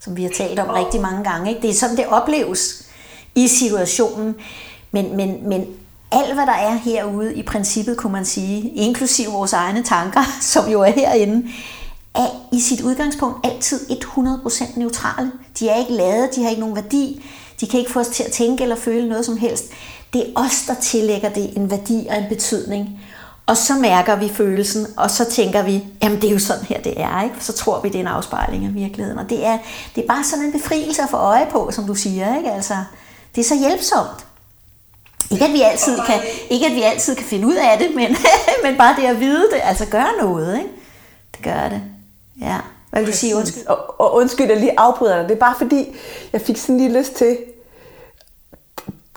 som 0.00 0.16
vi 0.16 0.22
har 0.22 0.30
talt 0.30 0.58
om 0.58 0.68
rigtig 0.68 1.00
mange 1.00 1.24
gange. 1.24 1.50
Ikke? 1.50 1.62
Det 1.62 1.70
er 1.70 1.74
sådan, 1.74 1.96
det 1.96 2.06
opleves 2.06 2.86
i 3.34 3.48
situationen, 3.48 4.34
men, 4.92 5.16
men, 5.16 5.48
men 5.48 5.66
alt, 6.12 6.34
hvad 6.34 6.46
der 6.46 6.52
er 6.52 6.74
herude, 6.74 7.34
i 7.34 7.42
princippet 7.42 7.96
kunne 7.96 8.12
man 8.12 8.24
sige, 8.24 8.70
inklusive 8.70 9.32
vores 9.32 9.52
egne 9.52 9.82
tanker, 9.82 10.20
som 10.52 10.70
jo 10.70 10.82
er 10.82 10.90
herinde, 10.90 11.48
er 12.14 12.26
i 12.52 12.60
sit 12.60 12.80
udgangspunkt 12.80 13.46
altid 13.46 13.90
100% 13.90 14.78
neutrale. 14.78 15.32
De 15.58 15.68
er 15.68 15.76
ikke 15.76 15.92
lavet, 15.92 16.34
de 16.34 16.42
har 16.42 16.50
ikke 16.50 16.60
nogen 16.60 16.76
værdi, 16.76 17.24
de 17.60 17.66
kan 17.66 17.80
ikke 17.80 17.92
få 17.92 18.00
os 18.00 18.08
til 18.08 18.22
at 18.22 18.32
tænke 18.32 18.62
eller 18.62 18.76
føle 18.76 19.08
noget 19.08 19.26
som 19.26 19.36
helst. 19.36 19.64
Det 20.12 20.20
er 20.20 20.32
os, 20.34 20.64
der 20.66 20.74
tillægger 20.74 21.28
det 21.28 21.56
en 21.56 21.70
værdi 21.70 22.06
og 22.10 22.16
en 22.16 22.28
betydning. 22.28 23.00
Og 23.46 23.56
så 23.56 23.74
mærker 23.74 24.16
vi 24.16 24.28
følelsen, 24.28 24.86
og 24.96 25.10
så 25.10 25.24
tænker 25.24 25.62
vi, 25.62 25.84
jamen 26.02 26.20
det 26.20 26.28
er 26.28 26.32
jo 26.32 26.38
sådan 26.38 26.64
her, 26.64 26.80
det 26.80 27.00
er. 27.00 27.22
Ikke? 27.22 27.36
Så 27.40 27.52
tror 27.52 27.80
vi, 27.80 27.88
det 27.88 27.96
er 27.96 28.00
en 28.00 28.06
afspejling 28.06 28.64
af 28.64 28.74
virkeligheden. 28.74 29.18
Og 29.18 29.30
det 29.30 29.46
er, 29.46 29.58
det 29.94 30.04
er 30.04 30.08
bare 30.08 30.24
sådan 30.24 30.44
en 30.44 30.52
befrielse 30.52 31.02
at 31.02 31.10
få 31.10 31.16
øje 31.16 31.46
på, 31.50 31.70
som 31.72 31.86
du 31.86 31.94
siger. 31.94 32.36
Ikke? 32.36 32.52
Altså, 32.52 32.74
det 33.34 33.40
er 33.40 33.44
så 33.44 33.58
hjælpsomt. 33.58 34.26
Ikke 35.30 35.44
at 35.44 35.52
vi 35.52 35.62
altid 35.62 35.98
kan, 36.06 36.20
ikke 36.50 36.66
at 36.66 36.72
vi 36.72 36.82
altid 36.82 37.16
kan 37.16 37.26
finde 37.26 37.46
ud 37.46 37.54
af 37.54 37.78
det, 37.78 37.94
men, 38.00 38.16
men 38.62 38.76
bare 38.78 38.96
det 38.96 39.06
at 39.06 39.20
vide 39.20 39.46
det, 39.52 39.60
altså 39.62 39.86
gøre 39.86 40.10
noget, 40.20 40.56
ikke? 40.56 40.70
Det 41.36 41.44
gør 41.44 41.68
det. 41.68 41.82
Ja. 42.40 42.56
Hvad 42.90 43.02
vil 43.02 43.12
du 43.12 43.16
sige? 43.16 43.36
Undskyld. 43.36 43.66
Og, 43.66 44.00
og 44.00 44.14
undskyld, 44.14 44.46
jeg 44.46 44.60
lige 44.60 44.80
afbryder 44.80 45.16
dig. 45.16 45.28
Det 45.28 45.34
er 45.34 45.38
bare 45.38 45.54
fordi, 45.58 45.96
jeg 46.32 46.40
fik 46.40 46.56
sådan 46.56 46.76
lige 46.76 46.98
lyst 46.98 47.12
til, 47.12 47.38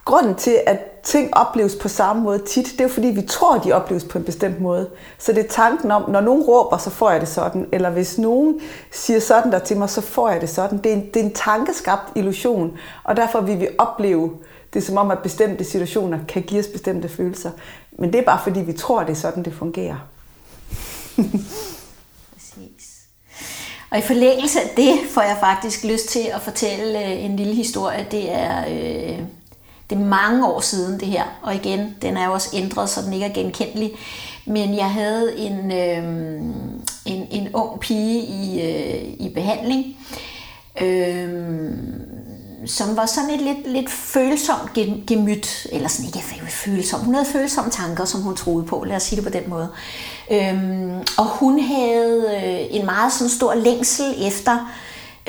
grunden 0.06 0.36
til, 0.36 0.58
at 0.66 0.78
ting 1.04 1.38
opleves 1.38 1.76
på 1.76 1.88
samme 1.88 2.22
måde 2.24 2.40
tit, 2.40 2.66
det 2.78 2.82
er 2.82 2.88
fordi, 2.88 3.08
vi 3.08 3.22
tror, 3.22 3.58
de 3.58 3.72
opleves 3.72 4.04
på 4.04 4.18
en 4.18 4.24
bestemt 4.24 4.62
måde. 4.62 4.90
Så 5.18 5.34
det 5.34 5.46
er 5.46 5.50
tanken 5.50 5.92
om, 5.92 6.10
når 6.10 6.22
nogen 6.22 6.44
råber, 6.44 6.78
så 6.78 6.90
får 6.90 7.12
jeg 7.12 7.22
det 7.22 7.30
sådan. 7.30 7.68
Eller 7.72 7.90
hvis 7.90 8.18
nogen 8.18 8.60
siger 8.92 9.20
sådan 9.20 9.52
der 9.52 9.60
til 9.60 9.78
mig, 9.78 9.90
så 9.90 10.02
får 10.02 10.30
jeg 10.30 10.42
det 10.42 10.50
sådan. 10.50 10.78
Det 10.78 10.92
er 10.92 10.96
en, 10.96 11.06
det 11.14 11.16
er 11.16 11.24
en 11.24 11.34
tankeskabt 11.34 12.12
illusion, 12.16 12.78
og 13.04 13.18
derfor 13.18 13.42
vil 13.42 13.60
vi 13.60 13.68
opleve 13.78 14.32
det 14.74 14.80
er 14.82 14.86
som 14.86 14.98
om, 14.98 15.12
at 15.12 15.20
bestemte 15.20 15.64
situationer 15.64 16.20
kan 16.28 16.42
give 16.42 16.60
os 16.60 16.68
bestemte 16.68 17.10
følelser. 17.10 17.52
Men 18.00 18.14
det 18.14 18.20
er 18.20 18.26
bare 18.26 18.40
fordi, 18.44 18.60
vi 18.60 18.74
tror, 18.74 19.00
det 19.04 19.10
er 19.10 19.16
sådan, 19.16 19.46
det 19.46 19.54
fungerer. 19.54 20.08
Præcis. 22.34 22.94
Og 23.92 23.98
i 23.98 24.02
forlængelse 24.02 24.60
af 24.62 24.70
det 24.78 25.00
får 25.10 25.22
jeg 25.22 25.38
faktisk 25.40 25.84
lyst 25.84 26.10
til 26.10 26.30
at 26.34 26.42
fortælle 26.42 27.06
øh, 27.06 27.26
en 27.26 27.36
lille 27.36 27.54
historie. 27.54 28.08
Det 28.12 28.32
er, 28.32 28.66
øh, 28.70 29.20
det 29.94 30.02
er 30.02 30.06
mange 30.06 30.48
år 30.48 30.60
siden 30.60 31.00
det 31.00 31.08
her, 31.08 31.24
og 31.42 31.56
igen, 31.56 31.96
den 32.02 32.18
er 32.18 32.26
jo 32.26 32.34
også 32.34 32.50
ændret, 32.54 32.90
så 32.90 33.02
den 33.02 33.14
ikke 33.14 33.26
er 33.26 33.34
genkendelig. 33.34 33.92
Men 34.46 34.76
jeg 34.76 34.92
havde 34.92 35.38
en, 35.38 35.72
øh, 35.72 36.04
en, 37.06 37.28
en 37.32 37.50
ung 37.54 37.80
pige 37.80 38.20
i, 38.20 38.62
øh, 38.62 39.28
i 39.28 39.32
behandling, 39.36 39.98
øh, 40.82 41.72
som 42.66 42.98
var 42.98 43.06
sådan 43.06 43.30
et 43.30 43.42
lidt, 43.42 43.68
lidt 43.68 43.90
følsomt 43.90 44.74
gemyt, 45.08 45.68
eller 45.72 45.88
sådan 45.88 46.06
ikke 46.06 46.50
følsom. 46.50 47.00
Hun 47.00 47.14
havde 47.14 47.28
følsomme 47.28 47.72
tanker, 47.72 48.06
som 48.06 48.22
hun 48.22 48.36
troede 48.36 48.66
på, 48.66 48.84
lad 48.88 48.96
os 48.96 49.04
sige 49.04 49.22
det 49.22 49.32
på 49.32 49.40
den 49.40 49.50
måde. 49.50 49.70
Øhm, 50.32 50.98
og 51.18 51.26
hun 51.26 51.60
havde 51.60 52.26
øh, 52.36 52.76
en 52.80 52.86
meget 52.86 53.14
sådan 53.14 53.30
stor 53.30 53.54
længsel 53.54 54.16
efter 54.28 54.72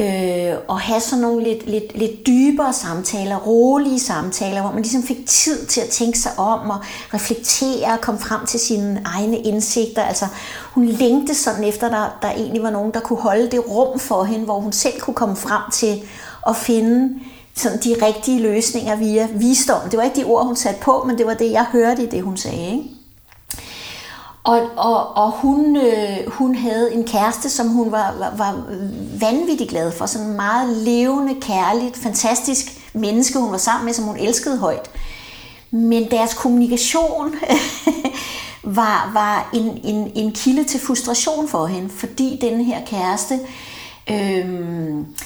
øh, 0.01 0.55
og 0.69 0.81
have 0.81 1.01
sådan 1.01 1.23
nogle 1.23 1.45
lidt, 1.45 1.67
lidt, 1.67 1.99
lidt 1.99 2.27
dybere 2.27 2.73
samtaler, 2.73 3.37
rolige 3.37 4.01
samtaler, 4.01 4.61
hvor 4.61 4.71
man 4.71 4.83
ligesom 4.83 5.03
fik 5.03 5.27
tid 5.27 5.67
til 5.67 5.81
at 5.81 5.89
tænke 5.89 6.19
sig 6.19 6.33
om 6.39 6.71
og 6.71 6.79
reflektere 7.15 7.93
og 7.93 8.01
komme 8.01 8.21
frem 8.21 8.47
til 8.47 8.61
sine 8.61 9.03
egne 9.05 9.39
indsigter. 9.39 10.03
Altså 10.03 10.27
hun 10.73 10.85
længte 10.85 11.35
sådan 11.35 11.65
efter, 11.65 11.89
der, 11.89 12.19
der 12.23 12.31
egentlig 12.31 12.63
var 12.63 12.71
nogen, 12.71 12.93
der 12.95 13.01
kunne 13.01 13.21
holde 13.21 13.51
det 13.51 13.69
rum 13.69 13.99
for 13.99 14.25
hende, 14.25 14.45
hvor 14.45 14.61
hun 14.61 14.73
selv 14.73 15.01
kunne 15.01 15.15
komme 15.15 15.37
frem 15.37 15.63
til 15.73 16.03
at 16.49 16.57
finde 16.57 17.21
sådan 17.57 17.79
de 17.79 17.97
rigtige 18.07 18.43
løsninger 18.43 18.97
via 18.97 19.29
visdom. 19.35 19.91
Det 19.91 19.97
var 19.97 20.03
ikke 20.03 20.21
de 20.21 20.25
ord, 20.25 20.47
hun 20.47 20.57
satte 20.57 20.81
på, 20.81 21.05
men 21.07 21.19
det 21.19 21.27
var 21.27 21.35
det, 21.35 21.53
jeg 21.53 21.65
hørte 21.73 22.03
i 22.03 22.07
det, 22.07 22.23
hun 22.23 22.37
sagde. 22.37 22.67
Ikke? 22.67 22.94
Og, 24.45 24.61
og, 24.77 25.17
og 25.17 25.31
hun, 25.31 25.77
øh, 25.77 26.19
hun 26.27 26.55
havde 26.55 26.95
en 26.95 27.05
kæreste, 27.05 27.51
som 27.51 27.69
hun 27.69 27.93
var, 27.93 28.15
var, 28.19 28.35
var 28.37 28.63
vanvittigt 29.21 29.71
glad 29.71 29.93
for. 29.93 30.07
Sådan 30.07 30.27
en 30.27 30.37
meget 30.37 30.77
levende, 30.77 31.35
kærligt, 31.41 31.97
fantastisk 31.97 32.67
menneske, 32.93 33.39
hun 33.39 33.53
var 33.53 33.59
sammen 33.59 33.85
med, 33.85 33.95
som 33.95 34.05
hun 34.05 34.17
elskede 34.17 34.59
højt. 34.59 34.91
Men 35.71 36.11
deres 36.11 36.35
kommunikation 36.35 37.35
var, 38.81 39.11
var 39.15 39.51
en, 39.55 39.81
en, 39.85 40.13
en 40.15 40.33
kilde 40.33 40.65
til 40.65 40.81
frustration 40.81 41.49
for 41.49 41.67
hende, 41.67 41.91
fordi 41.91 42.39
den 42.41 42.65
her 42.65 42.85
kæreste 42.87 43.35
øh, 44.11 44.47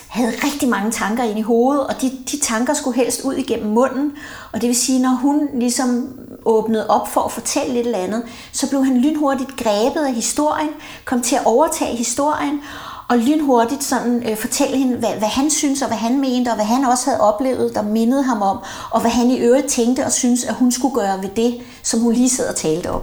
havde 0.08 0.32
rigtig 0.44 0.68
mange 0.68 0.90
tanker 0.90 1.24
ind 1.24 1.38
i 1.38 1.42
hovedet, 1.42 1.86
og 1.86 2.02
de, 2.02 2.10
de 2.30 2.38
tanker 2.40 2.74
skulle 2.74 2.96
helst 2.96 3.24
ud 3.24 3.34
igennem 3.34 3.72
munden. 3.72 4.12
Og 4.52 4.60
det 4.60 4.68
vil 4.68 4.76
sige, 4.76 5.02
når 5.02 5.18
hun 5.22 5.48
ligesom 5.54 6.08
åbnede 6.48 6.86
op 6.88 7.08
for 7.08 7.20
at 7.20 7.32
fortælle 7.32 7.74
lidt 7.74 7.86
eller 7.86 7.98
andet, 7.98 8.22
så 8.52 8.68
blev 8.68 8.84
han 8.84 9.00
lynhurtigt 9.00 9.56
grebet 9.56 10.00
af 10.06 10.14
historien, 10.14 10.68
kom 11.04 11.22
til 11.22 11.36
at 11.36 11.42
overtage 11.44 11.96
historien, 11.96 12.60
og 13.08 13.18
lynhurtigt 13.18 13.84
sådan, 13.84 14.30
øh, 14.30 14.36
fortælle 14.36 14.76
hende, 14.76 14.96
hvad, 14.96 15.10
hvad 15.18 15.28
han 15.28 15.50
synes, 15.50 15.82
og 15.82 15.88
hvad 15.88 15.98
han 15.98 16.20
mente, 16.20 16.48
og 16.48 16.54
hvad 16.54 16.64
han 16.64 16.84
også 16.84 17.10
havde 17.10 17.20
oplevet, 17.20 17.74
der 17.74 17.82
mindede 17.82 18.22
ham 18.22 18.42
om, 18.42 18.58
og 18.90 19.00
hvad 19.00 19.10
han 19.10 19.30
i 19.30 19.38
øvrigt 19.38 19.66
tænkte 19.66 20.04
og 20.04 20.12
synes, 20.12 20.44
at 20.44 20.54
hun 20.54 20.72
skulle 20.72 20.94
gøre 20.94 21.22
ved 21.22 21.28
det, 21.36 21.60
som 21.82 22.00
hun 22.00 22.12
lige 22.12 22.28
sad 22.28 22.48
og 22.48 22.56
talte 22.56 22.90
om. 22.90 23.00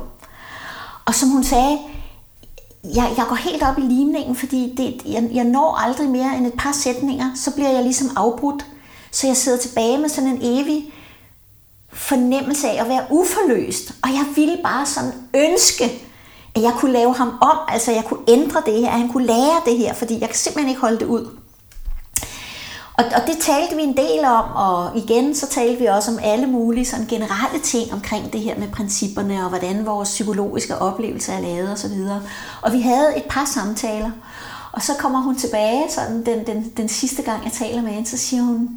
Og 1.06 1.16
som 1.16 1.30
hun 1.30 1.44
sagde, 1.44 1.78
jeg, 2.84 3.14
jeg 3.18 3.26
går 3.30 3.36
helt 3.36 3.64
op 3.64 3.78
i 3.78 3.82
limningen, 3.82 4.36
fordi 4.36 4.74
det, 4.78 5.14
jeg, 5.14 5.30
jeg 5.34 5.44
når 5.44 5.76
aldrig 5.86 6.10
mere 6.10 6.38
end 6.38 6.48
et 6.48 6.54
par 6.54 6.72
sætninger, 6.72 7.32
så 7.36 7.52
bliver 7.52 7.70
jeg 7.70 7.84
ligesom 7.84 8.10
afbrudt. 8.16 8.66
Så 9.12 9.28
jeg 9.28 9.38
sidder 9.38 9.58
tilbage 9.58 9.98
med 9.98 10.10
sådan 10.10 10.30
en 10.30 10.40
evig 10.42 10.94
fornemmelse 11.96 12.70
af 12.70 12.82
at 12.82 12.90
være 12.90 13.06
uforløst. 13.10 13.92
Og 14.04 14.10
jeg 14.10 14.26
ville 14.36 14.58
bare 14.64 14.86
sådan 14.86 15.14
ønske, 15.34 15.84
at 16.56 16.62
jeg 16.62 16.74
kunne 16.78 16.92
lave 16.92 17.16
ham 17.16 17.28
om, 17.42 17.58
altså 17.68 17.92
jeg 17.92 18.04
kunne 18.04 18.20
ændre 18.28 18.62
det 18.66 18.74
her, 18.74 18.88
at 18.88 19.00
han 19.00 19.12
kunne 19.12 19.26
lære 19.26 19.62
det 19.66 19.78
her, 19.78 19.94
fordi 19.94 20.20
jeg 20.20 20.30
kan 20.30 20.38
simpelthen 20.38 20.70
ikke 20.70 20.82
holde 20.82 21.00
det 21.00 21.06
ud. 21.06 21.30
Og, 22.98 23.06
og 23.16 23.28
det 23.28 23.38
talte 23.40 23.76
vi 23.76 23.82
en 23.82 23.98
del 23.98 24.26
om, 24.26 24.46
og 24.56 24.98
igen 24.98 25.36
så 25.36 25.48
talte 25.48 25.80
vi 25.80 25.86
også 25.86 26.12
om 26.12 26.20
alle 26.24 26.48
mulige 26.48 26.86
sådan 26.86 27.06
generelle 27.06 27.60
ting 27.64 27.94
omkring 27.94 28.34
det 28.34 28.42
her 28.42 28.60
med 28.60 28.68
principperne, 28.68 29.44
og 29.44 29.50
hvordan 29.50 29.86
vores 29.86 30.10
psykologiske 30.10 30.78
oplevelser 30.78 31.34
er 31.34 31.40
lavet 31.40 31.72
osv. 31.72 31.92
Og, 31.92 32.22
og 32.62 32.74
vi 32.74 32.82
havde 32.82 33.18
et 33.18 33.26
par 33.30 33.46
samtaler, 33.46 34.12
og 34.72 34.82
så 34.82 34.92
kommer 35.00 35.22
hun 35.22 35.36
tilbage 35.36 35.84
sådan 35.90 36.26
den, 36.26 36.48
den, 36.48 36.70
den 36.78 36.90
sidste 36.90 37.22
gang, 37.22 37.44
jeg 37.44 37.52
taler 37.52 37.82
med 37.82 37.92
hende, 37.92 38.10
så 38.10 38.18
siger 38.18 38.44
hun, 38.44 38.70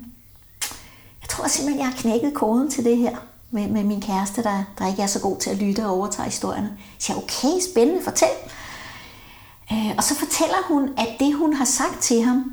jeg 1.29 1.37
tror 1.37 1.49
simpelthen, 1.49 1.81
jeg 1.81 1.89
har 1.89 1.97
knækket 1.97 2.35
koden 2.35 2.71
til 2.71 2.85
det 2.85 2.97
her 2.97 3.17
med, 3.51 3.69
med 3.69 3.85
min 3.85 4.01
kæreste, 4.01 4.43
der, 4.43 4.65
der 4.79 4.87
ikke 4.87 5.03
er 5.03 5.07
så 5.07 5.21
god 5.21 5.37
til 5.37 5.51
at 5.51 5.57
lytte 5.57 5.87
og 5.87 5.95
overtage 5.95 6.25
historierne. 6.25 6.77
Så 6.99 7.07
siger 7.07 7.19
okay, 7.19 7.61
spændende, 7.73 8.05
fortæl. 8.05 8.29
Øh, 9.73 9.95
og 9.97 10.05
så 10.05 10.15
fortæller 10.15 10.57
hun, 10.69 10.89
at 10.97 11.09
det 11.21 11.35
hun 11.35 11.55
har 11.55 11.65
sagt 11.65 12.01
til 12.01 12.23
ham, 12.23 12.53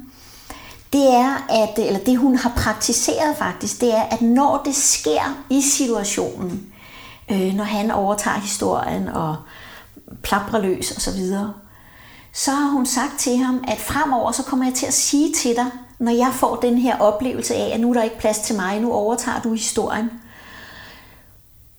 det 0.93 1.13
er, 1.13 1.45
at, 1.49 1.79
eller 1.79 1.99
det 1.99 2.17
hun 2.17 2.35
har 2.35 2.53
praktiseret 2.57 3.37
faktisk, 3.37 3.81
det 3.81 3.93
er, 3.93 4.01
at 4.01 4.21
når 4.21 4.61
det 4.65 4.75
sker 4.75 5.43
i 5.49 5.61
situationen, 5.61 6.73
øh, 7.31 7.53
når 7.53 7.63
han 7.63 7.91
overtager 7.91 8.39
historien 8.39 9.07
og 9.07 9.35
plaprer 10.23 10.59
løs 10.59 10.91
og 10.91 11.01
så 11.01 11.11
videre, 11.11 11.53
så 12.33 12.51
har 12.51 12.69
hun 12.69 12.85
sagt 12.85 13.19
til 13.19 13.37
ham, 13.37 13.63
at 13.67 13.79
fremover 13.79 14.31
så 14.31 14.43
kommer 14.43 14.65
jeg 14.65 14.73
til 14.73 14.85
at 14.85 14.93
sige 14.93 15.33
til 15.33 15.55
dig, 15.55 15.71
når 15.99 16.11
jeg 16.11 16.31
får 16.33 16.55
den 16.55 16.77
her 16.77 16.97
oplevelse 16.99 17.55
af, 17.55 17.73
at 17.73 17.79
nu 17.79 17.89
er 17.89 17.93
der 17.93 18.03
ikke 18.03 18.19
plads 18.19 18.39
til 18.39 18.55
mig, 18.55 18.79
nu 18.79 18.93
overtager 18.93 19.41
du 19.41 19.53
historien. 19.53 20.11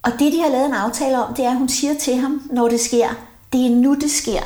Og 0.03 0.13
det, 0.13 0.33
de 0.33 0.41
har 0.41 0.49
lavet 0.49 0.67
en 0.67 0.75
aftale 0.75 1.25
om, 1.25 1.35
det 1.35 1.45
er, 1.45 1.51
at 1.51 1.57
hun 1.57 1.69
siger 1.69 1.95
til 1.95 2.17
ham, 2.17 2.43
når 2.51 2.69
det 2.69 2.81
sker, 2.81 3.09
det 3.53 3.67
er 3.67 3.71
nu, 3.71 3.95
det 3.95 4.11
sker 4.11 4.43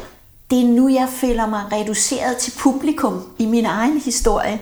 det 0.50 0.60
er 0.60 0.66
nu, 0.66 0.88
jeg 0.88 1.08
føler 1.08 1.46
mig 1.46 1.72
reduceret 1.72 2.36
til 2.36 2.52
publikum 2.58 3.22
i 3.38 3.46
min 3.46 3.64
egen 3.64 3.98
historie. 3.98 4.60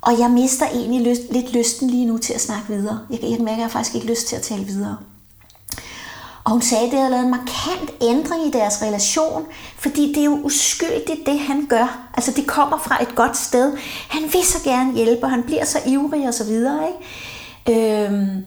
Og 0.00 0.18
jeg 0.18 0.30
mister 0.30 0.66
egentlig 0.66 1.06
lyst, 1.10 1.22
lidt 1.32 1.52
lysten 1.52 1.90
lige 1.90 2.06
nu 2.06 2.18
til 2.18 2.32
at 2.32 2.40
snakke 2.40 2.68
videre. 2.68 3.00
Jeg, 3.10 3.18
jeg 3.22 3.38
mærker, 3.38 3.52
at 3.52 3.58
jeg 3.58 3.70
faktisk 3.70 3.94
ikke 3.94 4.06
lyst 4.06 4.26
til 4.26 4.36
at 4.36 4.42
tale 4.42 4.64
videre. 4.64 4.96
Og 6.44 6.50
hun 6.52 6.62
sagde, 6.62 6.84
at 6.84 6.90
det 6.90 6.98
havde 6.98 7.10
lavet 7.10 7.24
en 7.24 7.30
markant 7.30 7.90
ændring 8.00 8.46
i 8.46 8.50
deres 8.50 8.82
relation, 8.82 9.46
fordi 9.78 10.08
det 10.08 10.20
er 10.20 10.24
jo 10.24 10.38
uskyldigt, 10.42 11.26
det 11.26 11.38
han 11.38 11.66
gør. 11.68 11.98
Altså 12.14 12.32
det 12.36 12.46
kommer 12.46 12.78
fra 12.78 13.02
et 13.02 13.14
godt 13.14 13.36
sted. 13.36 13.76
Han 14.08 14.22
vil 14.22 14.44
så 14.44 14.58
gerne 14.64 14.94
hjælpe, 14.94 15.26
og 15.26 15.30
han 15.30 15.42
bliver 15.42 15.64
så 15.64 15.78
ivrig 15.86 16.28
og 16.28 16.34
så 16.34 16.44
videre. 16.44 16.80
Ikke? 16.88 18.04
Øhm, 18.06 18.44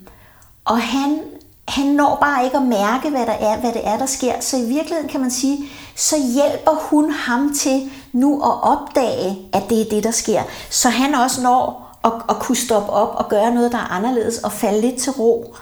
og 0.66 0.82
han, 0.82 1.20
han 1.68 1.86
når 1.86 2.18
bare 2.22 2.46
ikke 2.46 2.58
at 2.58 2.64
mærke, 2.64 3.10
hvad, 3.10 3.26
der 3.26 3.32
er, 3.32 3.60
hvad 3.60 3.74
det 3.74 3.88
er, 3.88 3.98
der 3.98 4.06
sker. 4.06 4.34
Så 4.40 4.58
i 4.58 4.66
virkeligheden 4.66 5.10
kan 5.10 5.22
man 5.22 5.32
sige, 5.32 5.70
så 5.96 6.16
hjælper 6.34 6.72
hun 6.90 7.12
ham 7.12 7.54
til 7.54 7.92
nu 8.14 8.42
at 8.42 8.64
opdage, 8.64 9.38
at 9.54 9.64
det 9.70 9.82
er 9.82 9.90
det, 9.90 10.04
der 10.04 10.12
sker. 10.12 10.42
Så 10.70 10.90
han 10.90 11.16
også 11.16 11.42
når 11.42 11.84
at, 12.04 12.12
at 12.30 12.36
kunne 12.40 12.56
stoppe 12.56 12.92
op 12.92 13.16
og 13.16 13.30
gøre 13.30 13.54
noget, 13.54 13.72
der 13.72 13.78
er 13.78 13.92
anderledes, 13.92 14.38
og 14.38 14.52
falde 14.52 14.82
lidt 14.82 15.02
til 15.02 15.12
ro. 15.12 15.56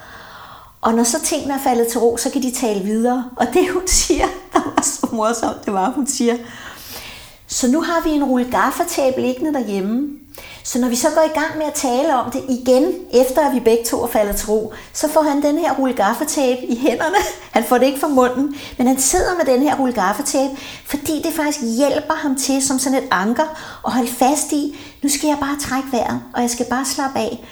Og 0.81 0.93
når 0.93 1.03
så 1.03 1.21
tingene 1.21 1.53
er 1.53 1.59
faldet 1.63 1.88
til 1.88 2.00
ro, 2.00 2.17
så 2.17 2.29
kan 2.29 2.41
de 2.41 2.51
tale 2.51 2.79
videre. 2.83 3.29
Og 3.35 3.47
det 3.53 3.71
hun 3.71 3.88
siger, 3.88 4.25
der 4.53 4.59
var 4.75 4.81
så 4.81 5.07
morsomt, 5.11 5.65
det 5.65 5.73
var, 5.73 5.91
hun 5.91 6.07
siger, 6.07 6.38
så 7.47 7.67
nu 7.67 7.81
har 7.81 8.01
vi 8.03 8.09
en 8.09 8.23
rulle 8.23 8.51
gaffatab 8.51 9.17
liggende 9.17 9.53
derhjemme, 9.53 10.09
så 10.63 10.79
når 10.79 10.89
vi 10.89 10.96
så 10.96 11.07
går 11.15 11.22
i 11.22 11.39
gang 11.39 11.57
med 11.57 11.65
at 11.65 11.74
tale 11.74 12.15
om 12.15 12.31
det 12.31 12.44
igen, 12.50 12.94
efter 13.13 13.48
at 13.48 13.55
vi 13.55 13.59
begge 13.59 13.83
to 13.83 14.03
er 14.03 14.07
faldet 14.07 14.35
til 14.35 14.48
ro, 14.48 14.74
så 14.94 15.09
får 15.09 15.22
han 15.22 15.41
den 15.41 15.57
her 15.57 15.74
rulle 15.74 15.96
gaffetape 15.96 16.65
i 16.65 16.75
hænderne. 16.75 17.15
Han 17.55 17.63
får 17.63 17.77
det 17.77 17.85
ikke 17.85 18.00
fra 18.00 18.07
munden, 18.07 18.55
men 18.77 18.87
han 18.87 19.00
sidder 19.00 19.37
med 19.37 19.53
den 19.53 19.61
her 19.61 19.75
rulle 19.79 19.94
gaffetape, 19.94 20.57
fordi 20.85 21.22
det 21.22 21.33
faktisk 21.33 21.65
hjælper 21.77 22.13
ham 22.13 22.35
til 22.35 22.67
som 22.67 22.79
sådan 22.79 22.98
et 22.98 23.07
anker 23.11 23.44
at 23.85 23.91
holde 23.91 24.11
fast 24.11 24.51
i, 24.51 24.79
nu 25.03 25.09
skal 25.09 25.27
jeg 25.27 25.37
bare 25.39 25.57
trække 25.61 25.87
vejret, 25.91 26.22
og 26.33 26.41
jeg 26.41 26.50
skal 26.50 26.65
bare 26.70 26.85
slappe 26.85 27.20
af. 27.20 27.46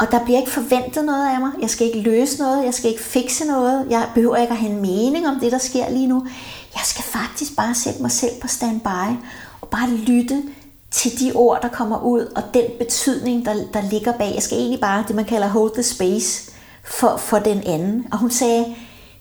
Og 0.00 0.10
der 0.10 0.24
bliver 0.24 0.38
ikke 0.38 0.50
forventet 0.50 1.04
noget 1.04 1.34
af 1.34 1.40
mig. 1.40 1.50
Jeg 1.60 1.70
skal 1.70 1.86
ikke 1.86 2.00
løse 2.00 2.38
noget. 2.38 2.64
Jeg 2.64 2.74
skal 2.74 2.90
ikke 2.90 3.02
fikse 3.02 3.44
noget. 3.44 3.86
Jeg 3.90 4.08
behøver 4.14 4.36
ikke 4.36 4.50
at 4.50 4.56
have 4.56 4.72
en 4.72 4.80
mening 4.80 5.28
om 5.28 5.40
det, 5.40 5.52
der 5.52 5.58
sker 5.58 5.90
lige 5.90 6.06
nu. 6.06 6.26
Jeg 6.74 6.82
skal 6.84 7.04
faktisk 7.04 7.56
bare 7.56 7.74
sætte 7.74 8.02
mig 8.02 8.10
selv 8.10 8.40
på 8.40 8.48
standby 8.48 9.16
og 9.60 9.68
bare 9.68 9.90
lytte 9.90 10.42
til 10.90 11.20
de 11.20 11.32
ord, 11.34 11.62
der 11.62 11.68
kommer 11.68 12.04
ud, 12.04 12.32
og 12.36 12.42
den 12.54 12.64
betydning, 12.78 13.44
der, 13.44 13.54
der 13.72 13.90
ligger 13.90 14.12
bag. 14.12 14.32
Jeg 14.34 14.42
skal 14.42 14.58
egentlig 14.58 14.80
bare 14.80 15.04
det, 15.08 15.16
man 15.16 15.24
kalder 15.24 15.48
hold 15.48 15.74
the 15.74 15.82
space 15.82 16.52
for, 16.84 17.16
for 17.16 17.38
den 17.38 17.62
anden. 17.66 18.06
Og 18.12 18.18
hun 18.18 18.30
sagde, 18.30 18.64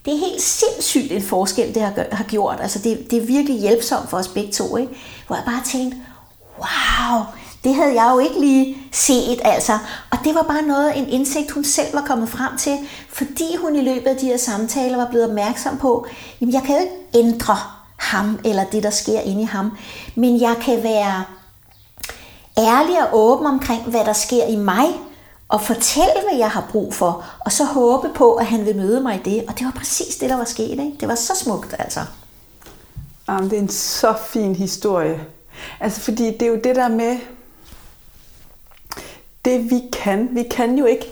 det 0.05 0.13
er 0.13 0.17
helt 0.17 0.41
sindssygt 0.41 1.11
en 1.11 1.21
forskel, 1.21 1.73
det 1.73 1.81
har, 1.81 2.05
har 2.11 2.23
gjort. 2.23 2.57
Altså 2.61 2.79
det, 2.79 3.11
det 3.11 3.21
er 3.21 3.25
virkelig 3.25 3.59
hjælpsomt 3.59 4.09
for 4.09 4.17
os 4.17 4.27
begge 4.27 4.51
to. 4.51 4.77
Ikke? 4.77 4.93
Hvor 5.27 5.35
jeg 5.35 5.45
bare 5.45 5.61
tænkte, 5.65 5.97
wow, 6.57 7.23
det 7.63 7.75
havde 7.75 8.01
jeg 8.03 8.11
jo 8.13 8.19
ikke 8.19 8.39
lige 8.39 8.77
set, 8.91 9.41
altså. 9.43 9.73
Og 10.11 10.17
det 10.23 10.35
var 10.35 10.41
bare 10.41 10.61
noget, 10.61 10.97
en 10.97 11.09
indsigt, 11.09 11.51
hun 11.51 11.63
selv 11.63 11.93
var 11.93 12.03
kommet 12.07 12.29
frem 12.29 12.57
til, 12.57 12.77
fordi 13.09 13.55
hun 13.55 13.75
i 13.75 13.81
løbet 13.81 14.07
af 14.07 14.17
de 14.17 14.25
her 14.25 14.37
samtaler 14.37 14.97
var 14.97 15.07
blevet 15.09 15.27
opmærksom 15.27 15.77
på, 15.77 16.05
jamen 16.41 16.53
jeg 16.53 16.61
kan 16.61 16.75
jo 16.75 16.81
ikke 16.81 17.27
ændre 17.27 17.57
ham, 17.97 18.39
eller 18.45 18.63
det, 18.63 18.83
der 18.83 18.89
sker 18.89 19.19
inde 19.19 19.41
i 19.41 19.45
ham, 19.45 19.77
men 20.15 20.41
jeg 20.41 20.55
kan 20.61 20.83
være 20.83 21.23
ærlig 22.57 23.01
og 23.01 23.19
åben 23.19 23.45
omkring, 23.45 23.83
hvad 23.83 24.05
der 24.05 24.13
sker 24.13 24.45
i 24.45 24.55
mig, 24.55 24.85
og 25.49 25.61
fortælle, 25.61 26.13
hvad 26.29 26.37
jeg 26.37 26.49
har 26.49 26.67
brug 26.71 26.93
for, 26.93 27.25
og 27.39 27.51
så 27.51 27.63
håbe 27.63 28.09
på, 28.15 28.33
at 28.33 28.45
han 28.45 28.65
vil 28.65 28.75
møde 28.75 29.01
mig 29.01 29.15
i 29.15 29.29
det. 29.29 29.43
Og 29.47 29.59
det 29.59 29.65
var 29.65 29.71
præcis 29.71 30.15
det, 30.15 30.29
der 30.29 30.37
var 30.37 30.43
sket. 30.43 30.69
Ikke? 30.69 30.93
Det 30.99 31.07
var 31.07 31.15
så 31.15 31.35
smukt, 31.35 31.75
altså. 31.79 31.99
Jamen, 33.29 33.49
det 33.49 33.57
er 33.57 33.61
en 33.61 33.69
så 33.69 34.13
fin 34.27 34.55
historie. 34.55 35.21
Altså, 35.79 36.01
fordi 36.01 36.31
det 36.31 36.41
er 36.41 36.47
jo 36.47 36.59
det 36.63 36.75
der 36.75 36.87
med, 36.87 37.17
det 39.45 39.71
vi 39.71 39.81
kan. 39.93 40.29
Vi 40.31 40.43
kan 40.43 40.77
jo 40.77 40.85
ikke 40.85 41.05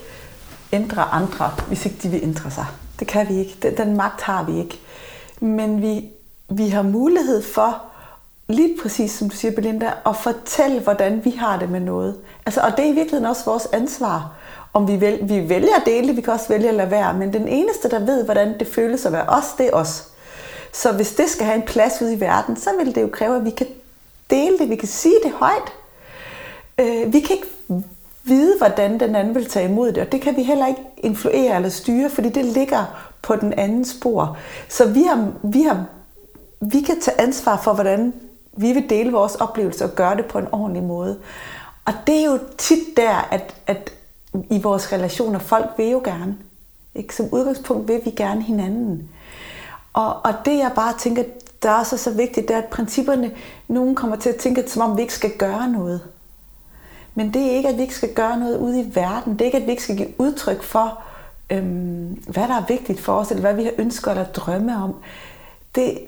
ændre 0.72 1.02
andre, 1.02 1.52
hvis 1.68 1.86
ikke 1.86 1.98
de 2.04 2.10
vil 2.10 2.24
ændre 2.24 2.52
sig. 2.52 2.66
Det 3.00 3.08
kan 3.08 3.30
vi 3.30 3.40
ikke. 3.40 3.58
Den, 3.62 3.78
den 3.78 3.98
magt 3.98 4.22
har 4.22 4.44
vi 4.44 4.60
ikke. 4.60 4.80
Men 5.40 5.82
vi, 5.82 6.10
vi 6.50 6.70
har 6.70 6.82
mulighed 6.82 7.44
for 7.44 7.84
lige 8.48 8.78
præcis 8.82 9.12
som 9.12 9.30
du 9.30 9.36
siger, 9.36 9.52
Belinda, 9.52 9.94
at 10.06 10.16
fortælle, 10.16 10.80
hvordan 10.80 11.26
vi 11.26 11.32
har 11.32 11.60
det 11.60 11.70
med 11.70 11.80
noget. 11.80 12.18
Altså, 12.46 12.62
og 12.62 12.72
det 12.72 12.80
er 12.80 12.90
i 12.90 12.94
virkeligheden 12.94 13.26
også 13.26 13.46
vores 13.46 13.68
ansvar. 13.74 14.34
Om 14.74 14.88
vi, 14.88 15.02
vælger, 15.02 15.26
vi 15.26 15.50
vælger 15.50 15.76
at 15.76 15.86
dele 15.86 16.14
vi 16.14 16.22
kan 16.22 16.34
også 16.34 16.48
vælge 16.48 16.70
at 16.70 16.76
lade 16.76 16.92
være. 16.92 17.14
Men 17.14 17.34
den 17.34 17.48
eneste, 17.48 17.90
der 17.90 18.00
ved, 18.00 18.26
hvordan 18.26 18.60
det 18.60 18.68
føles 18.68 19.06
at 19.06 19.12
være 19.12 19.26
os, 19.30 19.46
det 19.58 19.66
er 19.66 19.72
os. 19.74 20.08
Så 20.74 20.92
hvis 20.92 21.14
det 21.14 21.30
skal 21.30 21.46
have 21.46 21.56
en 21.56 21.62
plads 21.62 22.02
ude 22.02 22.14
i 22.14 22.20
verden, 22.20 22.58
så 22.58 22.70
vil 22.78 22.96
det 22.96 23.02
jo 23.02 23.10
kræve, 23.14 23.36
at 23.36 23.46
vi 23.46 23.50
kan 23.50 23.68
dele 24.30 24.58
det, 24.60 24.70
vi 24.70 24.76
kan 24.76 24.88
sige 24.88 25.16
det 25.24 25.32
højt. 25.32 25.74
Øh, 26.80 27.14
vi 27.14 27.20
kan 27.20 27.36
ikke 27.36 27.48
vide, 28.28 28.58
hvordan 28.58 29.00
den 29.00 29.16
anden 29.16 29.36
vil 29.36 29.46
tage 29.46 29.70
imod 29.70 29.92
det, 29.92 30.04
og 30.04 30.12
det 30.12 30.22
kan 30.22 30.36
vi 30.36 30.44
heller 30.44 30.68
ikke 30.68 30.82
influere 30.98 31.56
eller 31.56 31.70
styre, 31.70 32.10
fordi 32.10 32.30
det 32.30 32.46
ligger 32.46 33.10
på 33.22 33.36
den 33.36 33.54
anden 33.54 33.86
spor. 33.86 34.38
Så 34.70 34.90
vi, 34.90 35.04
har, 35.04 35.32
vi, 35.44 35.62
har, 35.62 35.86
vi 36.62 36.82
kan 36.82 37.02
tage 37.02 37.22
ansvar 37.22 37.62
for, 37.64 37.74
hvordan 37.74 38.14
vi 38.58 38.72
vil 38.72 38.90
dele 38.90 39.12
vores 39.12 39.36
oplevelser 39.36 39.88
og 39.88 39.96
gøre 39.96 40.18
det 40.18 40.26
på 40.26 40.38
en 40.38 40.48
ordentlig 40.52 40.84
måde. 40.84 41.20
Og 41.86 41.94
det 42.08 42.20
er 42.20 42.26
jo 42.26 42.40
tit 42.58 42.98
der, 42.98 43.28
at, 43.32 43.56
at 43.68 43.92
i 44.50 44.62
vores 44.62 44.94
relationer, 44.94 45.40
folk 45.40 45.70
vil 45.78 45.90
jo 45.90 46.02
gerne. 46.06 46.38
Ikke? 46.96 47.16
Som 47.16 47.26
udgangspunkt 47.32 47.88
vil 47.88 48.02
vi 48.06 48.10
gerne 48.10 48.42
hinanden. 48.42 49.10
Og, 49.94 50.26
og 50.26 50.34
det 50.46 50.58
jeg 50.58 50.72
bare 50.76 50.94
tænker, 51.00 51.24
der 51.64 51.70
er 51.70 51.80
også 51.80 51.98
så 51.98 52.12
vigtigt, 52.12 52.48
det 52.48 52.54
er, 52.54 52.62
at 52.62 52.70
principperne, 52.70 53.32
nogen 53.68 53.96
kommer 53.96 54.16
til 54.16 54.30
at 54.30 54.36
tænke, 54.36 54.64
som 54.68 54.82
om 54.82 54.98
vi 54.98 55.02
ikke 55.02 55.14
skal 55.14 55.38
gøre 55.38 55.70
noget. 55.70 56.02
Men 57.18 57.34
det 57.34 57.42
er 57.42 57.52
ikke, 57.52 57.70
at 57.70 57.78
vi 57.78 57.82
ikke 57.82 57.96
skal 57.96 58.14
gøre 58.14 58.40
noget 58.40 58.58
ude 58.58 58.82
i 58.82 58.96
verden. 58.96 59.34
Det 59.34 59.42
er 59.42 59.46
ikke, 59.46 59.58
at 59.58 59.66
vi 59.66 59.72
ikke 59.72 59.84
skal 59.84 59.98
give 59.98 60.22
udtryk 60.22 60.64
for, 60.64 61.04
øhm, 61.50 62.24
hvad 62.28 62.48
der 62.48 62.56
er 62.56 62.66
vigtigt 62.68 63.00
for 63.00 63.14
os, 63.14 63.32
eller 63.32 63.42
hvad 63.42 63.54
vi 63.54 63.64
har 63.64 63.72
ønsker 63.78 64.12
eller 64.12 64.26
drømme 64.26 64.84
om. 64.84 64.96
Det, 65.76 66.00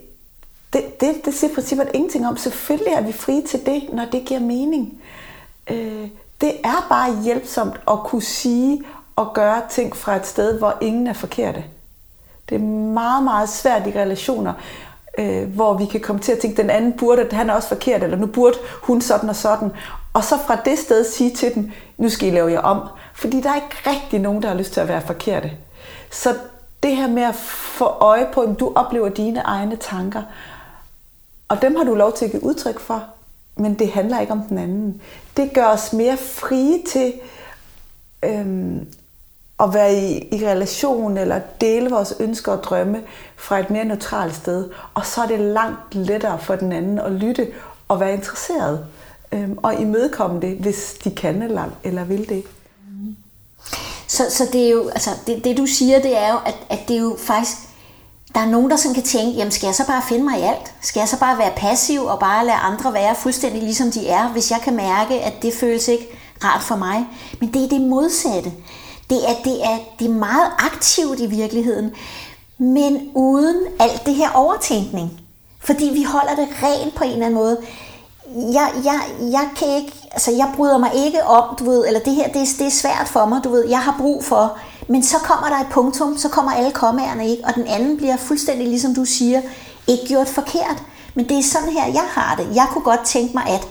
det, 0.74 1.02
det, 1.02 1.26
det 1.26 1.34
siger 1.34 1.54
princippet 1.54 1.90
ingenting 1.94 2.28
om. 2.28 2.38
Selvfølgelig 2.38 2.94
er 2.94 3.02
vi 3.02 3.12
frie 3.12 3.42
til 3.42 3.66
det, 3.66 3.84
når 3.94 4.06
det 4.06 4.26
giver 4.26 4.40
mening. 4.40 5.02
Øh, 5.70 6.08
det 6.42 6.54
er 6.64 6.86
bare 6.90 7.24
hjælpsomt 7.24 7.82
at 7.92 8.00
kunne 8.00 8.24
sige 8.24 8.84
og 9.16 9.34
gøre 9.34 9.62
ting 9.70 9.96
fra 9.96 10.16
et 10.16 10.26
sted, 10.26 10.58
hvor 10.58 10.78
ingen 10.82 11.08
er 11.08 11.14
forkerte. 11.14 11.64
Det 12.50 12.56
er 12.56 12.66
meget, 12.94 13.24
meget 13.24 13.50
svært 13.50 13.88
i 13.88 13.92
relationer, 13.92 14.54
øh, 15.18 15.54
hvor 15.54 15.74
vi 15.74 15.86
kan 15.86 16.00
komme 16.00 16.22
til 16.22 16.32
at 16.32 16.40
tænke, 16.40 16.62
den 16.62 16.70
anden 16.70 16.94
burde, 16.94 17.22
at 17.22 17.34
han 17.34 17.50
er 17.50 17.54
også 17.54 17.68
forkert, 17.68 18.04
eller 18.04 18.18
nu 18.18 18.26
burde 18.26 18.58
hun 18.82 19.02
sådan 19.02 19.30
og 19.30 19.36
sådan. 19.36 19.72
Og 20.14 20.24
så 20.24 20.38
fra 20.48 20.56
det 20.66 20.80
sted 20.80 21.04
sige 21.04 21.36
til 21.36 21.56
dem, 21.56 21.72
nu 21.98 22.10
skal 22.10 22.28
I 22.28 22.32
lave 22.32 22.52
jer 22.52 22.60
om. 22.60 22.88
Fordi 23.14 23.42
der 23.42 23.50
er 23.50 23.56
ikke 23.56 23.90
rigtig 23.90 24.20
nogen, 24.20 24.42
der 24.42 24.48
har 24.48 24.56
lyst 24.56 24.74
til 24.74 24.80
at 24.80 24.88
være 24.88 25.02
forkerte. 25.02 25.52
Så 26.12 26.36
det 26.84 26.96
her 26.96 27.08
med 27.08 27.24
at 27.24 27.36
få 27.36 27.86
øje 27.86 28.28
på, 28.34 28.42
at 28.42 28.60
du 28.60 28.72
oplever 28.76 29.10
dine 29.10 29.40
egne 29.40 29.76
tanker, 29.76 30.24
Og 31.48 31.62
dem 31.62 31.76
har 31.76 31.84
du 31.84 31.96
lov 31.96 32.14
til 32.14 32.26
at 32.26 32.32
give 32.32 32.44
udtryk 32.44 32.80
for, 32.80 33.04
men 33.56 33.80
det 33.80 33.92
handler 33.92 34.20
ikke 34.20 34.34
om 34.34 34.42
den 34.42 34.58
anden. 34.58 35.02
Det 35.38 35.54
gør 35.54 35.66
os 35.66 35.94
mere 35.94 36.18
frie 36.18 36.84
til 36.88 37.14
øhm, 38.24 38.88
at 39.60 39.74
være 39.74 39.94
i, 39.96 40.28
i 40.32 40.48
relation 40.48 41.18
eller 41.18 41.40
dele 41.62 41.90
vores 41.90 42.14
ønsker 42.20 42.52
og 42.52 42.64
drømme 42.64 43.02
fra 43.38 43.60
et 43.60 43.70
mere 43.70 43.86
neutralt 43.86 44.36
sted. 44.36 44.70
Og 44.94 45.06
så 45.06 45.22
er 45.22 45.28
det 45.28 45.40
langt 45.40 45.96
lettere 45.96 46.40
for 46.40 46.56
den 46.56 46.72
anden 46.72 47.00
at 47.00 47.12
lytte 47.12 47.48
og 47.88 48.00
være 48.00 48.14
interesseret 48.14 48.86
øhm, 49.32 49.58
og 49.58 49.82
imødekomme 49.82 50.42
det, 50.42 50.58
hvis 50.58 50.96
de 51.04 51.12
kan 51.12 51.42
eller, 51.42 51.66
eller 51.84 52.04
vil 52.04 52.30
det. 52.30 52.44
Så, 54.08 54.26
så 54.30 54.48
det 54.54 54.66
er 54.66 54.70
jo, 54.70 54.90
altså 54.90 55.10
det, 55.28 55.44
det 55.44 55.58
du 55.58 55.66
siger, 55.66 56.02
det 56.02 56.18
er 56.18 56.32
jo, 56.32 56.38
at, 56.46 56.56
at 56.70 56.80
det 56.88 56.96
er 56.96 57.02
jo 57.02 57.16
faktisk, 57.20 57.58
der 58.34 58.40
er 58.40 58.46
nogen, 58.46 58.70
der 58.70 58.76
sådan 58.76 58.96
kan 58.96 59.04
tænke, 59.04 59.38
jamen 59.38 59.52
skal 59.52 59.68
jeg 59.68 59.76
så 59.76 59.88
bare 59.88 60.02
finde 60.10 60.24
mig 60.26 60.40
i 60.40 60.44
alt? 60.44 60.74
Skal 60.82 61.00
jeg 61.00 61.08
så 61.08 61.20
bare 61.20 61.38
være 61.38 61.52
passiv 61.56 62.04
og 62.04 62.20
bare 62.20 62.46
lade 62.46 62.58
andre 62.58 62.94
være 62.94 63.16
fuldstændig 63.16 63.64
ligesom 63.64 63.92
de 63.92 64.08
er, 64.08 64.30
hvis 64.30 64.52
jeg 64.52 64.60
kan 64.64 64.76
mærke, 64.76 65.22
at 65.22 65.34
det 65.42 65.54
føles 65.54 65.88
ikke 65.88 66.08
rart 66.44 66.64
for 66.64 66.76
mig? 66.76 67.06
Men 67.40 67.54
det 67.54 67.64
er 67.64 67.68
det 67.68 67.82
modsatte. 67.82 68.52
Det 69.10 69.30
er, 69.30 69.36
det 69.44 69.64
er, 69.64 69.78
det 70.00 70.08
er 70.08 70.14
meget 70.14 70.52
aktivt 70.60 71.20
i 71.20 71.26
virkeligheden, 71.26 71.92
men 72.58 73.12
uden 73.16 73.56
alt 73.80 74.06
det 74.06 74.16
her 74.16 74.30
overtænkning. 74.30 75.12
Fordi 75.60 75.90
vi 75.94 76.04
holder 76.04 76.36
det 76.36 76.48
rent 76.64 76.96
på 76.96 77.04
en 77.04 77.12
eller 77.12 77.26
anden 77.26 77.40
måde 77.40 77.58
jeg, 78.36 78.72
jeg, 78.84 79.02
jeg 79.32 79.50
kan 79.56 79.68
ikke, 79.68 79.94
altså 80.12 80.32
jeg 80.32 80.52
bryder 80.56 80.78
mig 80.78 80.92
ikke 80.96 81.24
om, 81.24 81.56
du 81.56 81.64
ved, 81.64 81.88
eller 81.88 82.00
det 82.00 82.16
her, 82.16 82.28
det, 82.28 82.48
det 82.60 82.68
er 82.68 82.72
svært 82.72 83.08
for 83.08 83.26
mig, 83.26 83.44
du 83.44 83.50
ved, 83.50 83.68
jeg 83.70 83.80
har 83.80 83.96
brug 84.00 84.24
for, 84.26 84.58
men 84.88 85.04
så 85.04 85.18
kommer 85.18 85.48
der 85.48 85.56
et 85.56 85.68
punktum, 85.72 86.18
så 86.18 86.30
kommer 86.30 86.52
alle 86.52 86.72
kommaerne 86.72 87.30
ikke, 87.30 87.46
og 87.46 87.56
den 87.56 87.68
anden 87.68 87.98
bliver 87.98 88.18
fuldstændig, 88.18 88.68
ligesom 88.68 88.96
du 88.96 89.06
siger, 89.06 89.42
ikke 89.88 90.08
gjort 90.08 90.28
forkert. 90.28 90.84
Men 91.14 91.30
det 91.30 91.40
er 91.40 91.44
sådan 91.44 91.70
her, 91.70 91.86
jeg 91.86 92.06
har 92.10 92.36
det. 92.36 92.56
Jeg 92.56 92.68
kunne 92.72 92.84
godt 92.84 93.06
tænke 93.06 93.34
mig 93.34 93.44
at, 93.48 93.68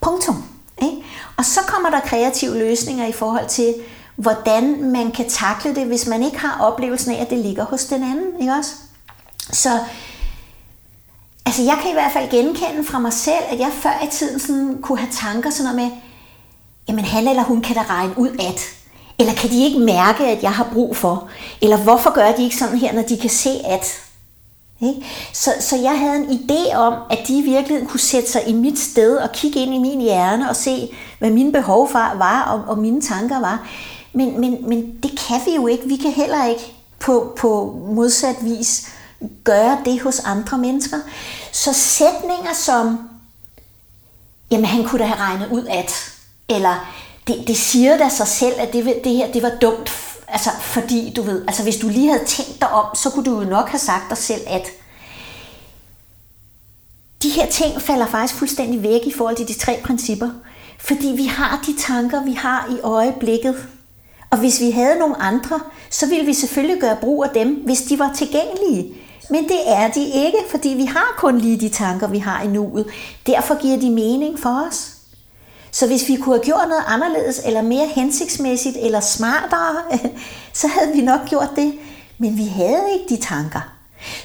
punktum. 0.00 0.44
Ikke? 0.82 0.96
Og 1.36 1.44
så 1.44 1.60
kommer 1.66 1.90
der 1.90 2.00
kreative 2.00 2.58
løsninger 2.58 3.06
i 3.06 3.12
forhold 3.12 3.48
til, 3.48 3.74
hvordan 4.16 4.92
man 4.92 5.10
kan 5.10 5.28
takle 5.28 5.74
det, 5.74 5.86
hvis 5.86 6.06
man 6.06 6.22
ikke 6.22 6.38
har 6.38 6.60
oplevelsen 6.60 7.12
af, 7.12 7.20
at 7.20 7.30
det 7.30 7.38
ligger 7.38 7.64
hos 7.64 7.84
den 7.84 8.02
anden. 8.02 8.40
Ikke 8.40 8.52
også? 8.52 8.72
Så 9.52 9.78
Altså 11.48 11.62
jeg 11.62 11.78
kan 11.82 11.90
i 11.90 11.92
hvert 11.92 12.12
fald 12.12 12.30
genkende 12.30 12.84
fra 12.84 12.98
mig 12.98 13.12
selv, 13.12 13.44
at 13.50 13.58
jeg 13.58 13.70
før 13.72 14.04
i 14.04 14.10
tiden 14.10 14.40
sådan 14.40 14.78
kunne 14.82 14.98
have 14.98 15.12
tanker 15.12 15.50
sådan 15.50 15.74
noget 15.74 15.90
med, 15.90 15.98
jamen 16.88 17.04
han 17.04 17.28
eller 17.28 17.42
hun 17.42 17.60
kan 17.60 17.76
da 17.76 17.82
regne 17.82 18.18
ud 18.18 18.28
at. 18.28 18.60
Eller 19.18 19.34
kan 19.34 19.50
de 19.50 19.64
ikke 19.64 19.78
mærke, 19.78 20.26
at 20.26 20.42
jeg 20.42 20.52
har 20.52 20.68
brug 20.72 20.96
for? 20.96 21.28
Eller 21.62 21.76
hvorfor 21.76 22.14
gør 22.14 22.32
de 22.32 22.42
ikke 22.42 22.56
sådan 22.56 22.78
her, 22.78 22.92
når 22.92 23.02
de 23.02 23.16
kan 23.18 23.30
se 23.30 23.50
at? 23.64 23.86
Ikke? 24.80 25.06
Så, 25.32 25.50
så 25.60 25.76
jeg 25.76 25.98
havde 25.98 26.16
en 26.16 26.24
idé 26.24 26.76
om, 26.76 26.94
at 27.10 27.18
de 27.28 27.38
i 27.38 27.42
virkeligheden 27.42 27.88
kunne 27.88 28.00
sætte 28.00 28.30
sig 28.30 28.48
i 28.48 28.52
mit 28.52 28.78
sted 28.78 29.16
og 29.16 29.32
kigge 29.32 29.60
ind 29.60 29.74
i 29.74 29.78
min 29.78 30.00
hjerne 30.00 30.50
og 30.50 30.56
se, 30.56 30.88
hvad 31.18 31.30
mine 31.30 31.52
behov 31.52 31.92
var 31.92 32.42
og, 32.42 32.70
og 32.70 32.78
mine 32.78 33.00
tanker 33.00 33.40
var. 33.40 33.68
Men, 34.12 34.40
men, 34.40 34.68
men 34.68 34.96
det 35.02 35.10
kan 35.28 35.40
vi 35.46 35.54
jo 35.54 35.66
ikke. 35.66 35.88
Vi 35.88 35.96
kan 35.96 36.10
heller 36.10 36.46
ikke 36.46 36.72
på, 37.00 37.32
på 37.36 37.78
modsat 37.86 38.36
vis 38.42 38.88
gøre 39.44 39.78
det 39.84 40.00
hos 40.00 40.18
andre 40.18 40.58
mennesker. 40.58 40.98
Så 41.52 41.72
sætninger 41.72 42.54
som, 42.54 42.98
jamen 44.50 44.66
han 44.66 44.84
kunne 44.84 44.98
da 44.98 45.04
have 45.06 45.20
regnet 45.20 45.48
ud 45.50 45.66
at, 45.66 46.12
eller 46.48 46.92
det, 47.26 47.48
det 47.48 47.56
siger 47.56 47.96
da 47.96 48.08
sig 48.08 48.26
selv, 48.26 48.54
at 48.58 48.72
det, 48.72 49.00
det 49.04 49.12
her 49.12 49.32
det 49.32 49.42
var 49.42 49.52
dumt, 49.60 49.90
altså 50.28 50.50
fordi 50.60 51.12
du 51.16 51.22
ved, 51.22 51.44
altså 51.46 51.62
hvis 51.62 51.76
du 51.76 51.88
lige 51.88 52.08
havde 52.12 52.24
tænkt 52.24 52.60
dig 52.60 52.70
om, 52.70 52.96
så 52.96 53.10
kunne 53.10 53.24
du 53.24 53.40
jo 53.40 53.48
nok 53.48 53.68
have 53.68 53.78
sagt 53.78 54.10
dig 54.10 54.18
selv 54.18 54.40
at. 54.46 54.66
De 57.22 57.28
her 57.28 57.46
ting 57.46 57.82
falder 57.82 58.06
faktisk 58.06 58.34
fuldstændig 58.34 58.82
væk 58.82 59.00
i 59.06 59.12
forhold 59.12 59.36
til 59.36 59.48
de 59.48 59.54
tre 59.54 59.80
principper, 59.84 60.30
fordi 60.78 61.06
vi 61.06 61.24
har 61.24 61.62
de 61.66 61.76
tanker, 61.78 62.24
vi 62.24 62.32
har 62.32 62.68
i 62.70 62.80
øjeblikket. 62.80 63.68
Og 64.30 64.38
hvis 64.38 64.60
vi 64.60 64.70
havde 64.70 64.98
nogle 64.98 65.22
andre, 65.22 65.60
så 65.90 66.06
ville 66.06 66.26
vi 66.26 66.34
selvfølgelig 66.34 66.80
gøre 66.80 66.96
brug 67.00 67.24
af 67.24 67.30
dem, 67.30 67.54
hvis 67.54 67.82
de 67.82 67.98
var 67.98 68.12
tilgængelige. 68.14 68.94
Men 69.30 69.44
det 69.44 69.60
er 69.66 69.90
de 69.90 70.04
ikke, 70.04 70.38
fordi 70.50 70.68
vi 70.68 70.84
har 70.84 71.14
kun 71.16 71.38
lige 71.38 71.60
de 71.60 71.68
tanker, 71.68 72.06
vi 72.06 72.18
har 72.18 72.42
i 72.42 72.46
nuet. 72.46 72.86
Derfor 73.26 73.60
giver 73.60 73.78
de 73.80 73.90
mening 73.90 74.38
for 74.38 74.66
os. 74.68 74.90
Så 75.70 75.86
hvis 75.86 76.08
vi 76.08 76.16
kunne 76.16 76.34
have 76.34 76.44
gjort 76.44 76.68
noget 76.68 76.84
anderledes, 76.86 77.40
eller 77.44 77.62
mere 77.62 77.86
hensigtsmæssigt, 77.86 78.76
eller 78.76 79.00
smartere, 79.00 79.82
så 80.60 80.68
havde 80.68 80.92
vi 80.94 81.00
nok 81.00 81.20
gjort 81.28 81.50
det. 81.56 81.78
Men 82.18 82.36
vi 82.36 82.46
havde 82.46 82.92
ikke 82.92 83.16
de 83.16 83.22
tanker. 83.22 83.60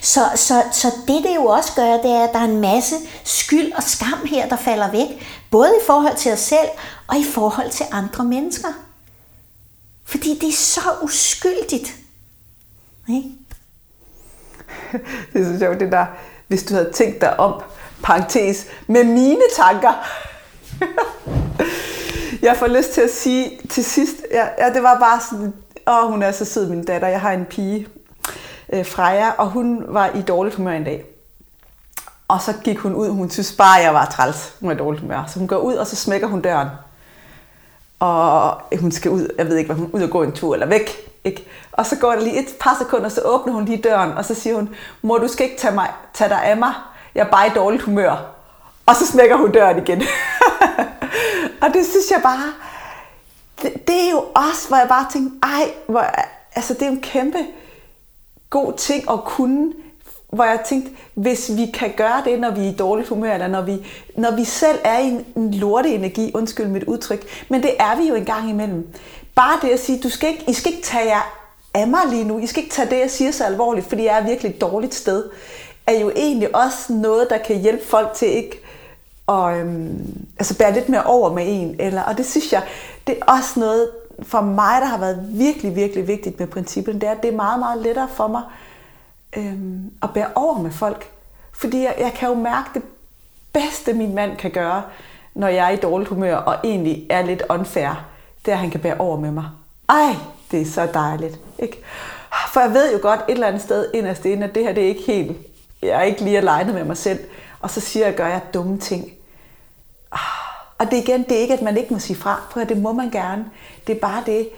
Så, 0.01 0.21
så, 0.36 0.63
så 0.71 0.88
det, 1.08 1.23
det 1.23 1.36
jo 1.36 1.45
også 1.45 1.71
gør, 1.75 1.97
det 1.97 2.12
er, 2.12 2.23
at 2.23 2.34
der 2.34 2.39
er 2.39 2.43
en 2.43 2.62
masse 2.62 2.95
skyld 3.23 3.71
og 3.73 3.84
skam 3.84 4.25
her, 4.25 4.49
der 4.49 4.56
falder 4.56 4.91
væk. 4.91 5.08
Både 5.51 5.69
i 5.69 5.86
forhold 5.86 6.17
til 6.17 6.32
os 6.32 6.39
selv, 6.39 6.69
og 7.08 7.17
i 7.17 7.23
forhold 7.23 7.69
til 7.71 7.86
andre 7.91 8.23
mennesker. 8.23 8.67
Fordi 10.06 10.39
det 10.39 10.49
er 10.49 10.53
så 10.53 10.82
uskyldigt. 11.01 11.95
Ikke? 13.10 13.29
det 15.33 15.41
er 15.41 15.53
så 15.53 15.59
sjovt, 15.59 15.79
det 15.79 15.91
der, 15.91 16.05
hvis 16.47 16.63
du 16.63 16.73
havde 16.73 16.91
tænkt 16.91 17.21
dig 17.21 17.39
om, 17.39 17.62
parentes, 18.03 18.67
med 18.88 19.03
mine 19.03 19.41
tanker. 19.55 19.93
jeg 22.47 22.57
får 22.57 22.67
lyst 22.67 22.93
til 22.93 23.01
at 23.01 23.09
sige 23.09 23.59
til 23.69 23.86
sidst, 23.86 24.15
ja, 24.31 24.47
ja 24.57 24.73
det 24.73 24.83
var 24.83 24.99
bare 24.99 25.19
sådan, 25.29 25.53
åh, 25.88 26.12
hun 26.12 26.23
er 26.23 26.31
så 26.31 26.45
sød, 26.45 26.69
min 26.69 26.86
datter. 26.86 27.07
Jeg 27.07 27.21
har 27.21 27.31
en 27.31 27.45
pige, 27.45 27.88
øh, 28.73 28.86
Freja, 28.86 29.29
og 29.29 29.49
hun 29.49 29.86
var 29.88 30.09
i 30.09 30.21
dårligt 30.21 30.55
humør 30.55 30.71
en 30.71 30.83
dag. 30.83 31.05
Og 32.27 32.41
så 32.41 32.53
gik 32.63 32.77
hun 32.77 32.95
ud, 32.95 33.09
hun 33.09 33.29
synes 33.29 33.55
bare, 33.57 33.73
jeg 33.73 33.93
var 33.93 34.05
træls. 34.05 34.55
Hun 34.59 34.69
var 34.69 34.75
i 34.75 34.77
dårligt 34.77 35.01
humør. 35.01 35.23
Så 35.27 35.39
hun 35.39 35.47
går 35.47 35.57
ud, 35.57 35.73
og 35.73 35.88
så 35.88 35.95
smækker 35.95 36.27
hun 36.27 36.41
døren. 36.41 36.67
Og 37.99 38.62
hun 38.79 38.91
skal 38.91 39.12
ud, 39.12 39.27
jeg 39.38 39.47
ved 39.47 39.57
ikke, 39.57 39.73
hvad 39.73 39.75
hun 39.75 39.89
ud 39.93 40.01
og 40.01 40.09
gå 40.09 40.23
en 40.23 40.31
tur 40.31 40.53
eller 40.53 40.67
væk. 40.67 41.12
Ikke? 41.23 41.47
Og 41.71 41.86
så 41.86 41.95
går 41.95 42.12
der 42.12 42.19
lige 42.19 42.39
et 42.39 42.55
par 42.59 42.75
sekunder, 42.79 43.09
så 43.09 43.21
åbner 43.21 43.53
hun 43.53 43.65
lige 43.65 43.81
døren, 43.81 44.12
og 44.12 44.25
så 44.25 44.36
siger 44.36 44.55
hun, 44.55 44.75
mor, 45.01 45.17
du 45.17 45.27
skal 45.27 45.45
ikke 45.45 45.57
tage, 45.57 45.73
mig, 45.73 45.91
tage 46.13 46.29
dig 46.29 46.43
af 46.43 46.57
mig, 46.57 46.73
jeg 47.15 47.25
er 47.25 47.31
bare 47.31 47.47
i 47.47 47.51
dårligt 47.55 47.83
humør. 47.83 48.33
Og 48.86 48.95
så 48.95 49.07
smækker 49.07 49.38
hun 49.38 49.51
døren 49.51 49.77
igen. 49.77 50.03
og 51.62 51.73
det 51.73 51.86
synes 51.86 52.12
jeg 52.12 52.19
bare, 52.23 52.53
det, 53.62 53.88
det 53.88 54.05
er 54.05 54.12
jo 54.12 54.25
også, 54.36 54.67
hvor 54.67 54.77
jeg 54.77 54.88
bare 54.88 55.07
tænkte, 55.12 55.38
ej, 55.43 55.73
hvor, 55.88 56.05
altså 56.55 56.73
det 56.73 56.81
er 56.81 56.88
jo 56.88 56.93
en 56.93 57.01
kæmpe 57.01 57.38
god 58.49 58.73
ting 58.73 59.12
at 59.12 59.23
kunne, 59.23 59.73
hvor 60.34 60.43
jeg 60.43 60.60
tænkte, 60.65 60.91
hvis 61.13 61.52
vi 61.56 61.65
kan 61.65 61.91
gøre 61.98 62.22
det, 62.26 62.39
når 62.39 62.52
vi 62.52 62.62
er 62.62 62.69
i 62.69 62.76
dårligt 62.76 63.10
humør, 63.10 63.34
eller 63.34 63.48
når 63.48 63.62
vi, 63.62 63.86
når 64.17 64.36
vi 64.36 64.43
selv 64.43 64.80
er 64.84 65.00
i 65.00 65.08
en, 65.08 65.26
en 65.36 65.54
lorte 65.54 65.89
energi, 65.89 66.32
undskyld 66.34 66.67
mit 66.67 66.84
udtryk, 66.84 67.26
men 67.50 67.63
det 67.63 67.72
er 67.80 67.98
vi 68.02 68.08
jo 68.08 68.15
en 68.15 68.26
gang 68.26 68.50
imellem. 68.50 68.88
Bare 69.36 69.60
det 69.62 69.69
at 69.69 69.80
sige, 69.80 70.00
du 70.00 70.10
skal 70.10 70.30
ikke, 70.30 70.43
I 70.48 70.54
skal 70.54 70.72
ikke 70.72 70.84
tage 70.84 71.06
jer 71.06 71.39
af 71.74 71.88
mig 71.88 72.00
lige 72.10 72.24
nu, 72.24 72.39
I 72.39 72.48
skal 72.48 72.63
ikke 72.63 72.76
tage 72.76 72.89
det, 72.89 73.00
jeg 73.00 73.12
siger 73.12 73.32
så 73.32 73.43
alvorligt, 73.43 73.86
fordi 73.86 74.04
jeg 74.04 74.19
er 74.19 74.24
virkelig 74.24 74.50
et 74.50 74.62
dårligt 74.62 74.96
sted, 74.96 75.24
er 75.88 76.00
jo 76.00 76.12
egentlig 76.15 76.56
også 76.56 76.93
noget, 76.93 77.30
der 77.30 77.38
kan 77.38 77.62
hjælpe 77.62 77.86
folk 77.86 78.13
til 78.13 78.28
ikke 78.28 78.60
at 79.30 79.58
øhm, 79.58 80.26
altså 80.39 80.58
bære 80.58 80.74
lidt 80.74 80.89
mere 80.89 81.04
over 81.04 81.34
med 81.34 81.43
en. 81.48 81.76
Eller, 81.80 82.02
og 82.02 82.17
det 82.17 82.26
synes 82.26 82.54
jeg, 82.54 82.63
det 83.08 83.17
er 83.22 83.34
også 83.34 83.60
noget 83.60 83.89
for 84.24 84.41
mig, 84.41 84.82
der 84.82 84.88
har 84.88 84.98
været 84.98 85.26
virkelig, 85.30 85.76
virkelig 85.76 86.08
vigtigt 86.08 86.39
med 86.39 86.48
princippet, 86.48 86.93
det 86.96 87.04
er, 87.04 87.12
at 87.12 87.22
det 87.24 87.32
er 87.32 87.36
meget, 87.36 87.60
meget 87.60 87.82
lettere 87.82 88.08
for 88.15 88.28
mig 88.28 88.41
øhm, 89.38 89.91
at 90.04 90.10
bære 90.13 90.30
over 90.36 90.58
med 90.58 90.72
folk. 90.72 91.12
Fordi 91.54 91.84
jeg, 91.84 91.96
jeg 92.00 92.13
kan 92.13 92.30
jo 92.30 92.36
mærke 92.36 92.69
det 92.74 92.84
bedste, 93.54 93.93
min 93.93 94.15
mand 94.15 94.38
kan 94.38 94.52
gøre, 94.52 94.84
når 95.34 95.48
jeg 95.48 95.65
er 95.65 95.69
i 95.69 95.76
dårligt 95.76 96.10
humør 96.10 96.36
og 96.36 96.56
egentlig 96.63 97.08
er 97.10 97.22
lidt 97.22 97.43
unfair, 97.50 98.06
det 98.46 98.52
er, 98.52 98.56
at 98.56 98.60
han 98.60 98.72
kan 98.72 98.80
bære 98.80 98.98
over 98.98 99.19
med 99.19 99.32
mig. 99.32 99.46
Ej, 99.89 100.15
det 100.52 100.62
er 100.62 100.65
så 100.65 100.88
dejligt. 100.93 101.39
Ikke? 101.60 101.84
For 102.54 102.60
jeg 102.60 102.74
ved 102.74 102.93
jo 102.93 103.00
godt 103.02 103.19
et 103.28 103.34
eller 103.34 103.48
andet 103.48 103.62
sted 103.62 103.91
inderst 103.93 104.26
inde, 104.26 104.43
at 104.43 104.56
det 104.56 104.63
her 104.63 104.74
det 104.74 104.84
er 104.84 104.88
ikke 104.88 105.04
helt, 105.08 105.38
jeg 105.82 105.89
er 105.89 106.02
ikke 106.02 106.24
lige 106.24 106.38
alene 106.38 106.74
med 106.74 106.84
mig 106.84 106.98
selv. 106.98 107.19
Og 107.60 107.69
så 107.69 107.80
siger 107.80 108.06
jeg, 108.06 108.15
gør 108.15 108.28
jeg 108.28 108.41
dumme 108.54 108.78
ting. 108.78 109.12
Ah, 110.12 110.19
og 110.78 110.91
det 110.91 110.98
igen, 110.98 111.24
det 111.24 111.38
er 111.38 111.41
ikke, 111.41 111.54
at 111.54 111.62
man 111.62 111.78
ikke 111.78 111.93
må 111.93 112.00
sige 112.00 112.17
fra, 112.17 112.41
for 112.52 112.60
det 112.60 112.78
må 112.78 112.93
man 112.93 113.10
gerne. 113.10 113.46
Det 113.88 113.96
er 113.96 114.00
bare 114.00 114.24
det, 114.26 114.50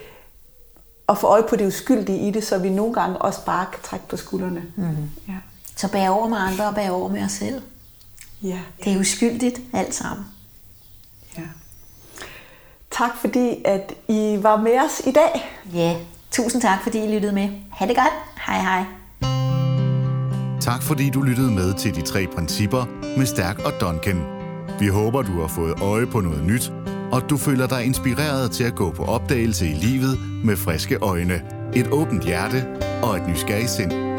at 1.10 1.18
få 1.18 1.28
øje 1.28 1.44
på 1.50 1.56
det 1.56 1.68
uskyldige 1.68 2.28
i 2.28 2.32
det, 2.32 2.44
så 2.44 2.58
vi 2.58 2.70
nogle 2.70 2.94
gange 2.94 3.18
også 3.18 3.46
bare 3.46 3.65
kan 3.72 3.80
trække 3.84 4.08
på 4.08 4.18
skuldrene. 4.18 4.63
Mm. 4.76 5.10
Ja. 5.28 5.34
Så 5.76 5.91
bære 5.91 6.10
over 6.10 6.28
med 6.28 6.38
andre 6.38 6.68
og 6.68 6.76
bære 6.76 6.91
over 6.91 7.10
med 7.10 7.24
os 7.24 7.32
selv. 7.32 7.62
Ja. 8.41 8.60
Det 8.84 8.94
er 8.94 9.00
uskyldigt 9.00 9.60
alt 9.74 9.96
sammen. 9.96 10.26
Ja. 11.38 11.44
Tak 12.91 13.12
fordi, 13.18 13.62
at 13.65 13.94
I 14.08 14.38
var 14.41 14.58
med 14.58 14.80
os 14.86 15.02
i 15.08 15.12
dag. 15.12 15.62
Ja, 15.74 15.96
tusind 16.32 16.62
tak 16.62 16.84
fordi 16.84 17.04
I 17.04 17.08
lyttede 17.13 17.34
med. 17.34 17.50
Ha' 17.72 17.88
det 17.88 17.96
godt. 17.96 18.13
Hej 18.48 18.62
hej. 18.62 18.84
Tak 20.62 20.84
fordi 20.84 21.10
du 21.10 21.22
lyttede 21.22 21.52
med 21.52 21.74
til 21.74 21.96
de 21.96 22.02
tre 22.02 22.28
principper 22.36 22.86
med 23.18 23.26
Stærk 23.26 23.60
og 23.60 23.72
Duncan. 23.82 24.24
Vi 24.80 24.88
håber, 24.88 25.22
du 25.22 25.41
har 25.41 25.48
fået 25.48 25.82
øje 25.82 26.06
på 26.06 26.20
noget 26.20 26.44
nyt, 26.44 26.72
og 27.12 27.30
du 27.30 27.38
føler 27.38 27.68
dig 27.68 27.86
inspireret 27.86 28.52
til 28.52 28.63
at 28.63 28.76
gå 28.76 28.91
på 28.91 29.04
opdagelse 29.04 29.68
i 29.68 29.74
livet 29.74 30.20
med 30.44 30.56
friske 30.56 30.98
øjne, 31.02 31.41
et 31.76 31.88
åbent 31.88 32.26
hjerte 32.26 32.65
og 33.04 33.18
et 33.18 33.28
nysgerrigt 33.28 33.70
sind. 33.70 34.14